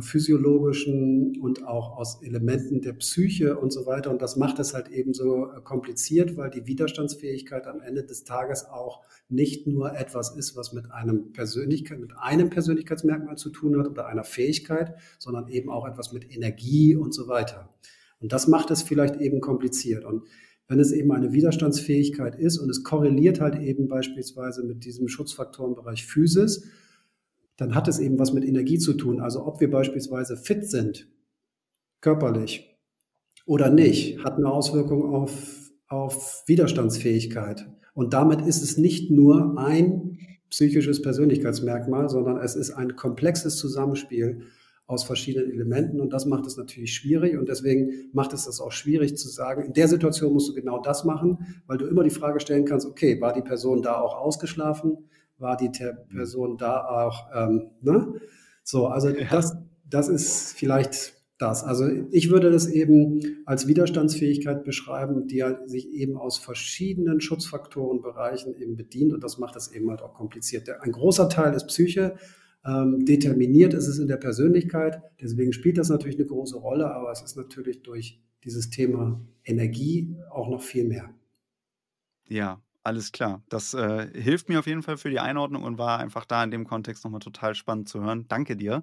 physiologischen 0.00 1.40
und 1.40 1.66
auch 1.66 1.96
aus 1.96 2.22
Elementen 2.22 2.82
der 2.82 2.92
Psyche 2.92 3.58
und 3.58 3.72
so 3.72 3.84
weiter. 3.84 4.12
Und 4.12 4.22
das 4.22 4.36
macht 4.36 4.60
es 4.60 4.74
halt 4.74 4.88
eben 4.88 5.12
so 5.12 5.50
äh, 5.50 5.60
kompliziert, 5.60 6.36
weil 6.36 6.50
die 6.50 6.66
Widerstandsfähigkeit 6.66 7.66
am 7.66 7.80
Ende 7.80 8.04
des 8.04 8.22
Tages 8.22 8.64
auch 8.66 9.02
nicht 9.28 9.66
nur 9.66 9.96
etwas 9.96 10.36
ist, 10.36 10.54
was 10.54 10.72
mit 10.72 10.92
einem 10.92 11.32
Persönlichkeit, 11.32 11.98
mit 11.98 12.12
einem 12.16 12.48
Persönlichkeitsmerkmal 12.48 13.36
zu 13.36 13.50
tun 13.50 13.76
hat 13.76 13.88
oder 13.88 14.06
einer 14.06 14.22
Fähigkeit, 14.22 14.94
sondern 15.18 15.48
eben 15.48 15.68
auch 15.68 15.86
etwas 15.86 16.12
mit 16.12 16.32
Energie 16.32 16.94
und 16.94 17.12
so 17.12 17.26
weiter. 17.26 17.68
Und 18.20 18.32
das 18.32 18.46
macht 18.46 18.70
es 18.70 18.82
vielleicht 18.82 19.16
eben 19.20 19.40
kompliziert. 19.40 20.04
Und 20.04 20.22
wenn 20.68 20.78
es 20.78 20.92
eben 20.92 21.10
eine 21.10 21.32
Widerstandsfähigkeit 21.32 22.36
ist 22.36 22.58
und 22.58 22.70
es 22.70 22.84
korreliert 22.84 23.40
halt 23.40 23.56
eben 23.56 23.88
beispielsweise 23.88 24.62
mit 24.62 24.84
diesem 24.84 25.08
Schutzfaktorenbereich 25.08 26.06
Physis, 26.06 26.70
dann 27.56 27.74
hat 27.74 27.88
es 27.88 27.98
eben 27.98 28.18
was 28.18 28.32
mit 28.32 28.44
Energie 28.44 28.78
zu 28.78 28.94
tun. 28.94 29.20
Also 29.20 29.46
ob 29.46 29.60
wir 29.60 29.70
beispielsweise 29.70 30.36
fit 30.36 30.68
sind, 30.68 31.08
körperlich 32.00 32.78
oder 33.46 33.70
nicht, 33.70 34.24
hat 34.24 34.36
eine 34.36 34.50
Auswirkung 34.50 35.14
auf, 35.14 35.70
auf 35.88 36.44
Widerstandsfähigkeit. 36.46 37.68
Und 37.94 38.14
damit 38.14 38.40
ist 38.40 38.62
es 38.62 38.78
nicht 38.78 39.10
nur 39.10 39.58
ein 39.58 40.18
psychisches 40.50 41.02
Persönlichkeitsmerkmal, 41.02 42.08
sondern 42.08 42.36
es 42.38 42.56
ist 42.56 42.70
ein 42.70 42.96
komplexes 42.96 43.56
Zusammenspiel 43.56 44.42
aus 44.86 45.04
verschiedenen 45.04 45.50
Elementen 45.50 46.00
und 46.00 46.12
das 46.12 46.26
macht 46.26 46.46
es 46.46 46.56
natürlich 46.56 46.94
schwierig 46.94 47.38
und 47.38 47.48
deswegen 47.48 48.10
macht 48.12 48.32
es 48.32 48.44
das 48.44 48.60
auch 48.60 48.72
schwierig 48.72 49.16
zu 49.16 49.28
sagen, 49.28 49.64
in 49.64 49.72
der 49.72 49.88
Situation 49.88 50.32
musst 50.32 50.50
du 50.50 50.54
genau 50.54 50.82
das 50.82 51.04
machen, 51.04 51.62
weil 51.66 51.78
du 51.78 51.86
immer 51.86 52.02
die 52.02 52.10
Frage 52.10 52.40
stellen 52.40 52.66
kannst, 52.66 52.86
okay, 52.86 53.18
war 53.20 53.32
die 53.32 53.42
Person 53.42 53.80
da 53.80 54.00
auch 54.00 54.14
ausgeschlafen? 54.14 54.98
War 55.42 55.56
die 55.56 55.70
Person 56.14 56.56
da 56.56 56.86
auch, 56.86 57.28
ähm, 57.34 57.70
ne? 57.82 58.20
So, 58.64 58.86
also 58.86 59.08
ja. 59.08 59.26
das, 59.28 59.56
das 59.88 60.08
ist 60.08 60.52
vielleicht 60.52 61.14
das. 61.42 61.64
Also 61.64 61.88
ich 62.12 62.30
würde 62.30 62.50
das 62.50 62.68
eben 62.68 63.20
als 63.44 63.66
Widerstandsfähigkeit 63.66 64.64
beschreiben, 64.64 65.26
die 65.26 65.42
halt 65.42 65.68
sich 65.68 65.90
eben 65.92 66.16
aus 66.16 66.38
verschiedenen 66.38 67.20
Schutzfaktorenbereichen 67.20 68.54
eben 68.54 68.76
bedient 68.76 69.12
und 69.12 69.24
das 69.24 69.38
macht 69.38 69.56
das 69.56 69.72
eben 69.72 69.90
halt 69.90 70.00
auch 70.00 70.14
kompliziert. 70.14 70.70
Ein 70.80 70.92
großer 70.92 71.28
Teil 71.28 71.52
ist 71.54 71.66
Psyche, 71.66 72.14
ähm, 72.64 73.04
determiniert 73.04 73.74
ist 73.74 73.88
es 73.88 73.98
in 73.98 74.06
der 74.06 74.18
Persönlichkeit, 74.18 75.02
deswegen 75.20 75.52
spielt 75.52 75.78
das 75.78 75.88
natürlich 75.88 76.16
eine 76.16 76.26
große 76.26 76.56
Rolle, 76.56 76.94
aber 76.94 77.10
es 77.10 77.20
ist 77.20 77.36
natürlich 77.36 77.82
durch 77.82 78.22
dieses 78.44 78.70
Thema 78.70 79.20
Energie 79.44 80.16
auch 80.30 80.48
noch 80.48 80.62
viel 80.62 80.84
mehr. 80.84 81.10
Ja, 82.28 82.62
alles 82.84 83.12
klar. 83.12 83.42
Das 83.48 83.74
äh, 83.74 84.08
hilft 84.20 84.48
mir 84.48 84.58
auf 84.58 84.66
jeden 84.66 84.82
Fall 84.82 84.96
für 84.96 85.10
die 85.10 85.20
Einordnung 85.20 85.62
und 85.62 85.78
war 85.78 85.98
einfach 86.00 86.24
da 86.24 86.42
in 86.42 86.50
dem 86.50 86.66
Kontext 86.66 87.04
nochmal 87.04 87.20
total 87.20 87.54
spannend 87.54 87.88
zu 87.88 88.00
hören. 88.02 88.26
Danke 88.28 88.56
dir. 88.56 88.82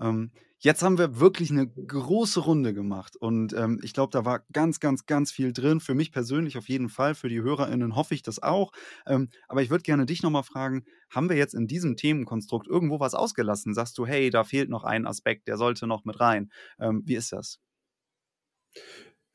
Ähm, 0.00 0.32
jetzt 0.58 0.82
haben 0.82 0.98
wir 0.98 1.18
wirklich 1.18 1.50
eine 1.50 1.66
große 1.66 2.40
Runde 2.40 2.74
gemacht 2.74 3.16
und 3.16 3.54
ähm, 3.54 3.80
ich 3.82 3.94
glaube, 3.94 4.10
da 4.10 4.24
war 4.26 4.44
ganz, 4.52 4.80
ganz, 4.80 5.06
ganz 5.06 5.32
viel 5.32 5.52
drin. 5.54 5.80
Für 5.80 5.94
mich 5.94 6.12
persönlich 6.12 6.58
auf 6.58 6.68
jeden 6.68 6.90
Fall. 6.90 7.14
Für 7.14 7.28
die 7.30 7.40
HörerInnen 7.40 7.96
hoffe 7.96 8.14
ich 8.14 8.22
das 8.22 8.42
auch. 8.42 8.72
Ähm, 9.06 9.30
aber 9.48 9.62
ich 9.62 9.70
würde 9.70 9.82
gerne 9.82 10.04
dich 10.04 10.22
nochmal 10.22 10.42
fragen: 10.42 10.84
Haben 11.10 11.30
wir 11.30 11.36
jetzt 11.36 11.54
in 11.54 11.66
diesem 11.66 11.96
Themenkonstrukt 11.96 12.66
irgendwo 12.68 13.00
was 13.00 13.14
ausgelassen? 13.14 13.72
Sagst 13.74 13.96
du, 13.96 14.06
hey, 14.06 14.28
da 14.30 14.44
fehlt 14.44 14.68
noch 14.68 14.84
ein 14.84 15.06
Aspekt, 15.06 15.48
der 15.48 15.56
sollte 15.56 15.86
noch 15.86 16.04
mit 16.04 16.20
rein? 16.20 16.50
Ähm, 16.78 17.02
wie 17.06 17.14
ist 17.16 17.32
das? 17.32 17.60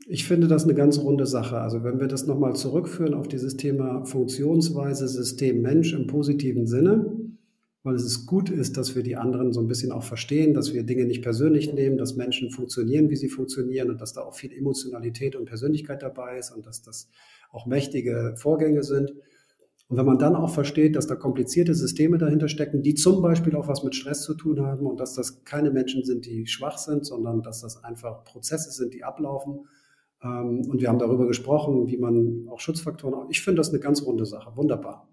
Ich 0.06 0.26
finde 0.26 0.48
das 0.48 0.64
eine 0.64 0.74
ganz 0.74 1.00
runde 1.00 1.26
Sache. 1.26 1.60
Also 1.60 1.84
wenn 1.84 2.00
wir 2.00 2.08
das 2.08 2.28
nochmal 2.28 2.56
zurückführen 2.56 3.14
auf 3.14 3.28
dieses 3.28 3.56
Thema 3.56 4.04
Funktionsweise 4.04 5.08
System 5.08 5.62
Mensch 5.62 5.94
im 5.94 6.08
positiven 6.08 6.68
Sinne, 6.68 7.16
weil 7.84 7.96
es 7.96 8.26
gut 8.26 8.50
ist, 8.50 8.78
dass 8.78 8.96
wir 8.96 9.04
die 9.04 9.16
anderen 9.16 9.54
so 9.54 9.62
ein 9.62 9.68
bisschen 9.68 9.92
auch 9.92 10.04
verstehen, 10.04 10.54
dass 10.54 10.74
wir 10.74 10.84
Dinge 10.84 11.06
nicht 11.06 11.22
persönlich 11.22 11.74
nehmen, 11.74 11.98
dass 11.98 12.16
Menschen 12.16 12.50
funktionieren, 12.50 13.10
wie 13.10 13.16
sie 13.16 13.30
funktionieren 13.30 13.90
und 13.90 14.02
dass 14.02 14.14
da 14.14 14.22
auch 14.22 14.36
viel 14.36 14.54
Emotionalität 14.54 15.36
und 15.36 15.46
Persönlichkeit 15.46 16.02
dabei 16.02 16.38
ist 16.38 16.52
und 16.52 16.66
dass 16.66 16.82
das 16.82 17.10
auch 17.52 17.66
mächtige 17.66 18.36
Vorgänge 18.38 18.84
sind. 18.84 19.14
Und 19.90 19.98
wenn 19.98 20.06
man 20.06 20.18
dann 20.18 20.36
auch 20.36 20.50
versteht, 20.50 20.96
dass 20.96 21.08
da 21.08 21.16
komplizierte 21.16 21.76
Systeme 21.76 22.18
dahinter 22.18 22.48
stecken, 22.48 22.84
die 22.84 22.96
zum 22.96 23.22
Beispiel 23.22 23.56
auch 23.56 23.68
was 23.68 23.84
mit 23.84 23.96
Stress 23.96 24.24
zu 24.24 24.34
tun 24.34 24.62
haben 24.62 24.86
und 24.86 25.00
dass 25.00 25.14
das 25.14 25.44
keine 25.44 25.72
Menschen 25.72 26.04
sind, 26.04 26.26
die 26.26 26.48
schwach 26.48 26.78
sind, 26.78 27.06
sondern 27.06 27.42
dass 27.42 27.62
das 27.62 27.84
einfach 27.84 28.24
Prozesse 28.24 28.72
sind, 28.72 28.94
die 28.94 29.04
ablaufen, 29.04 29.66
und 30.28 30.80
wir 30.80 30.90
haben 30.90 31.00
darüber 31.00 31.28
gesprochen, 31.28 31.88
wie 31.88 31.98
man 31.98 32.48
auch 32.50 32.60
Schutzfaktoren. 32.60 33.30
Ich 33.30 33.42
finde 33.42 33.60
das 33.60 33.70
eine 33.70 33.80
ganz 33.80 34.04
runde 34.04 34.26
Sache. 34.26 34.56
Wunderbar. 34.56 35.08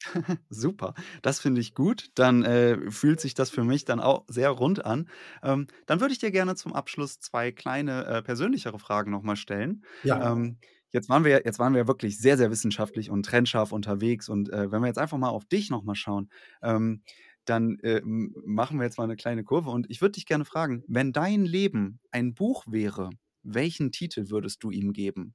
Super, 0.48 0.94
das 1.22 1.40
finde 1.40 1.60
ich 1.60 1.74
gut. 1.74 2.10
Dann 2.14 2.42
äh, 2.42 2.90
fühlt 2.90 3.20
sich 3.20 3.34
das 3.34 3.50
für 3.50 3.64
mich 3.64 3.84
dann 3.84 4.00
auch 4.00 4.24
sehr 4.28 4.50
rund 4.50 4.84
an. 4.84 5.08
Ähm, 5.42 5.66
dann 5.86 6.00
würde 6.00 6.12
ich 6.12 6.18
dir 6.18 6.30
gerne 6.30 6.54
zum 6.56 6.72
Abschluss 6.72 7.20
zwei 7.20 7.52
kleine 7.52 8.04
äh, 8.06 8.22
persönlichere 8.22 8.78
Fragen 8.78 9.10
nochmal 9.10 9.36
stellen. 9.36 9.84
Ja. 10.02 10.32
Ähm, 10.32 10.58
jetzt, 10.90 11.08
waren 11.08 11.24
wir, 11.24 11.42
jetzt 11.44 11.58
waren 11.58 11.74
wir 11.74 11.86
wirklich 11.86 12.18
sehr, 12.18 12.36
sehr 12.36 12.50
wissenschaftlich 12.50 13.10
und 13.10 13.24
trennscharf 13.24 13.72
unterwegs. 13.72 14.28
Und 14.28 14.50
äh, 14.50 14.70
wenn 14.70 14.80
wir 14.80 14.88
jetzt 14.88 14.98
einfach 14.98 15.18
mal 15.18 15.28
auf 15.28 15.44
dich 15.44 15.70
nochmal 15.70 15.96
schauen, 15.96 16.30
ähm, 16.62 17.02
dann 17.44 17.78
äh, 17.80 18.00
machen 18.04 18.78
wir 18.78 18.84
jetzt 18.84 18.98
mal 18.98 19.04
eine 19.04 19.16
kleine 19.16 19.44
Kurve. 19.44 19.70
Und 19.70 19.90
ich 19.90 20.00
würde 20.00 20.12
dich 20.12 20.26
gerne 20.26 20.44
fragen, 20.44 20.84
wenn 20.86 21.12
dein 21.12 21.44
Leben 21.44 22.00
ein 22.10 22.34
Buch 22.34 22.64
wäre, 22.68 23.10
welchen 23.42 23.92
Titel 23.92 24.30
würdest 24.30 24.62
du 24.62 24.70
ihm 24.70 24.92
geben? 24.92 25.34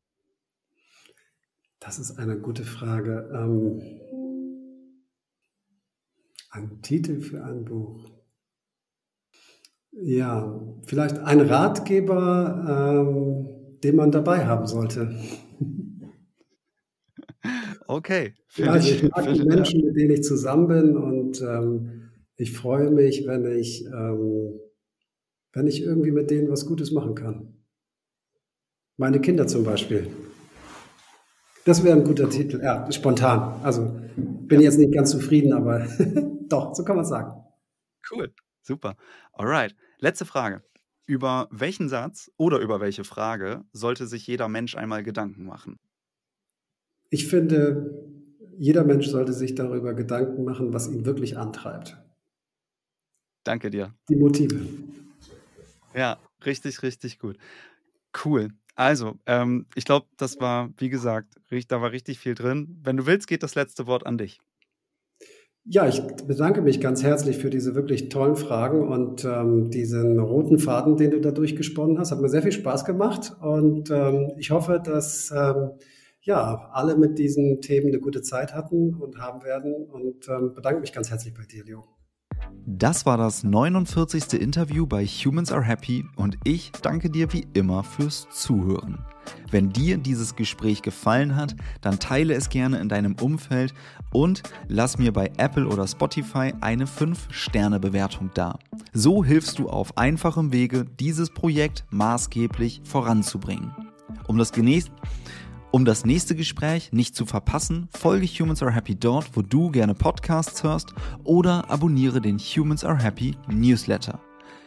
Das 1.79 1.99
ist 1.99 2.17
eine 2.17 2.39
gute 2.39 2.63
Frage. 2.63 3.29
Ähm, 3.33 3.81
ein 6.51 6.81
Titel 6.81 7.21
für 7.21 7.43
ein 7.43 7.65
Buch. 7.65 8.09
Ja, 9.91 10.59
vielleicht 10.85 11.19
ein 11.19 11.41
Ratgeber, 11.41 13.05
ähm, 13.07 13.79
den 13.81 13.95
man 13.95 14.11
dabei 14.11 14.45
haben 14.45 14.67
sollte. 14.67 15.15
Okay. 17.87 18.33
Also 18.63 18.89
ich 18.89 19.03
mag 19.03 19.31
die 19.31 19.43
Menschen, 19.43 19.85
mit 19.85 19.95
denen 19.95 20.11
ich 20.11 20.23
zusammen 20.23 20.67
bin 20.67 20.97
und 20.97 21.41
ähm, 21.41 22.09
ich 22.35 22.51
freue 22.51 22.89
mich, 22.89 23.27
wenn 23.27 23.45
ich, 23.45 23.85
ähm, 23.85 24.59
wenn 25.53 25.67
ich 25.67 25.83
irgendwie 25.83 26.11
mit 26.11 26.31
denen 26.31 26.49
was 26.49 26.65
Gutes 26.65 26.91
machen 26.91 27.13
kann. 27.13 27.54
Meine 28.97 29.19
Kinder 29.19 29.45
zum 29.47 29.63
Beispiel. 29.63 30.11
Das 31.65 31.83
wäre 31.83 31.97
ein 31.97 32.03
guter 32.03 32.29
Titel. 32.29 32.61
Ja, 32.63 32.89
spontan. 32.91 33.59
Also 33.63 33.99
bin 34.15 34.61
jetzt 34.61 34.77
nicht 34.77 34.93
ganz 34.93 35.11
zufrieden, 35.11 35.51
aber 35.51 35.87
doch, 36.49 36.75
so 36.75 36.83
kann 36.85 36.95
man 36.95 37.05
sagen. 37.05 37.43
Cool, 38.09 38.33
super. 38.61 38.95
Alright. 39.33 39.75
Letzte 39.99 40.25
Frage. 40.25 40.63
Über 41.07 41.47
welchen 41.51 41.89
Satz 41.89 42.31
oder 42.37 42.59
über 42.59 42.79
welche 42.79 43.03
Frage 43.03 43.63
sollte 43.73 44.07
sich 44.07 44.25
jeder 44.27 44.47
Mensch 44.47 44.75
einmal 44.75 45.03
Gedanken 45.03 45.45
machen? 45.45 45.77
Ich 47.09 47.27
finde, 47.27 48.07
jeder 48.57 48.83
Mensch 48.83 49.07
sollte 49.07 49.33
sich 49.33 49.55
darüber 49.55 49.93
Gedanken 49.93 50.43
machen, 50.43 50.73
was 50.73 50.87
ihn 50.87 51.05
wirklich 51.05 51.37
antreibt. 51.37 51.97
Danke 53.43 53.69
dir. 53.69 53.93
Die 54.09 54.15
Motive. 54.15 54.59
Ja, 55.93 56.17
richtig, 56.45 56.81
richtig 56.81 57.19
gut. 57.19 57.37
Cool. 58.23 58.49
Also, 58.75 59.15
ähm, 59.25 59.65
ich 59.75 59.85
glaube, 59.85 60.07
das 60.17 60.39
war, 60.39 60.69
wie 60.77 60.89
gesagt, 60.89 61.35
da 61.69 61.81
war 61.81 61.91
richtig 61.91 62.19
viel 62.19 62.35
drin. 62.35 62.77
Wenn 62.83 62.97
du 62.97 63.05
willst, 63.05 63.27
geht 63.27 63.41
das 63.41 63.55
letzte 63.55 63.87
Wort 63.87 64.05
an 64.05 64.17
dich. 64.17 64.39
Ja, 65.67 65.87
ich 65.87 65.99
bedanke 66.27 66.61
mich 66.61 66.79
ganz 66.79 67.01
herzlich 67.01 67.37
für 67.37 67.49
diese 67.49 67.73
wirklich 67.73 68.09
tollen 68.09 68.35
Fragen 68.35 68.87
und 68.87 69.25
ähm, 69.25 69.71
diesen 69.71 70.19
roten 70.19 70.59
Faden, 70.59 70.95
den 70.95 71.09
du 71.09 71.19
da 71.19 71.31
durchgesponnen 71.31 71.97
hast. 71.97 72.11
Hat 72.11 72.21
mir 72.21 72.29
sehr 72.29 72.43
viel 72.43 72.51
Spaß 72.51 72.85
gemacht 72.85 73.35
und 73.41 73.89
ähm, 73.89 74.33
ich 74.37 74.51
hoffe, 74.51 74.79
dass 74.83 75.31
ähm, 75.31 75.71
ja, 76.21 76.69
alle 76.71 76.95
mit 76.97 77.17
diesen 77.17 77.61
Themen 77.61 77.87
eine 77.87 77.99
gute 77.99 78.21
Zeit 78.21 78.53
hatten 78.53 78.93
und 78.93 79.17
haben 79.17 79.43
werden 79.43 79.73
und 79.89 80.27
ähm, 80.27 80.53
bedanke 80.53 80.81
mich 80.81 80.93
ganz 80.93 81.09
herzlich 81.09 81.33
bei 81.33 81.45
dir, 81.45 81.63
Leo. 81.63 81.94
Das 82.67 83.05
war 83.05 83.15
das 83.15 83.43
49. 83.43 84.41
Interview 84.41 84.87
bei 84.87 85.05
Humans 85.05 85.51
Are 85.51 85.61
Happy 85.61 86.03
und 86.15 86.39
ich 86.43 86.71
danke 86.71 87.11
dir 87.11 87.31
wie 87.31 87.45
immer 87.53 87.83
fürs 87.83 88.27
Zuhören. 88.31 89.05
Wenn 89.51 89.69
dir 89.69 89.99
dieses 89.99 90.35
Gespräch 90.35 90.81
gefallen 90.81 91.35
hat, 91.35 91.55
dann 91.81 91.99
teile 91.99 92.33
es 92.33 92.49
gerne 92.49 92.79
in 92.79 92.89
deinem 92.89 93.17
Umfeld 93.21 93.75
und 94.11 94.41
lass 94.67 94.97
mir 94.97 95.13
bei 95.13 95.31
Apple 95.37 95.67
oder 95.67 95.87
Spotify 95.87 96.53
eine 96.61 96.85
5-Sterne-Bewertung 96.85 98.31
da. 98.33 98.57
So 98.93 99.23
hilfst 99.23 99.59
du 99.59 99.69
auf 99.69 99.95
einfachem 99.99 100.51
Wege, 100.51 100.85
dieses 100.99 101.29
Projekt 101.29 101.85
maßgeblich 101.91 102.81
voranzubringen. 102.83 103.75
Um 104.27 104.39
das 104.39 104.51
genießt 104.51 104.91
um 105.75 105.83
das 105.83 106.05
nächste 106.05 106.37
Gespräch 106.37 106.93
nicht 106.93 107.17
zu 107.17 107.25
verpassen, 107.25 107.89
folge 107.91 108.25
Humans 108.25 108.63
Are 108.63 108.71
Happy 108.71 108.95
dort, 108.95 109.31
wo 109.33 109.41
du 109.41 109.71
gerne 109.71 109.93
Podcasts 109.93 110.63
hörst 110.63 110.93
oder 111.25 111.69
abonniere 111.69 112.21
den 112.21 112.37
Humans 112.37 112.85
Are 112.85 112.97
Happy 112.97 113.35
Newsletter. 113.49 114.21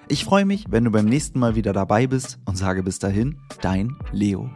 Ich 0.09 0.27
freue 0.27 0.44
mich, 0.44 0.66
wenn 0.68 0.85
du 0.85 0.90
beim 0.90 1.07
nächsten 1.07 1.38
Mal 1.38 1.55
wieder 1.55 1.73
dabei 1.73 2.07
bist 2.07 2.38
und 2.44 2.59
sage 2.59 2.83
bis 2.83 2.99
dahin, 2.99 3.38
dein 3.62 3.97
Leo. 4.12 4.51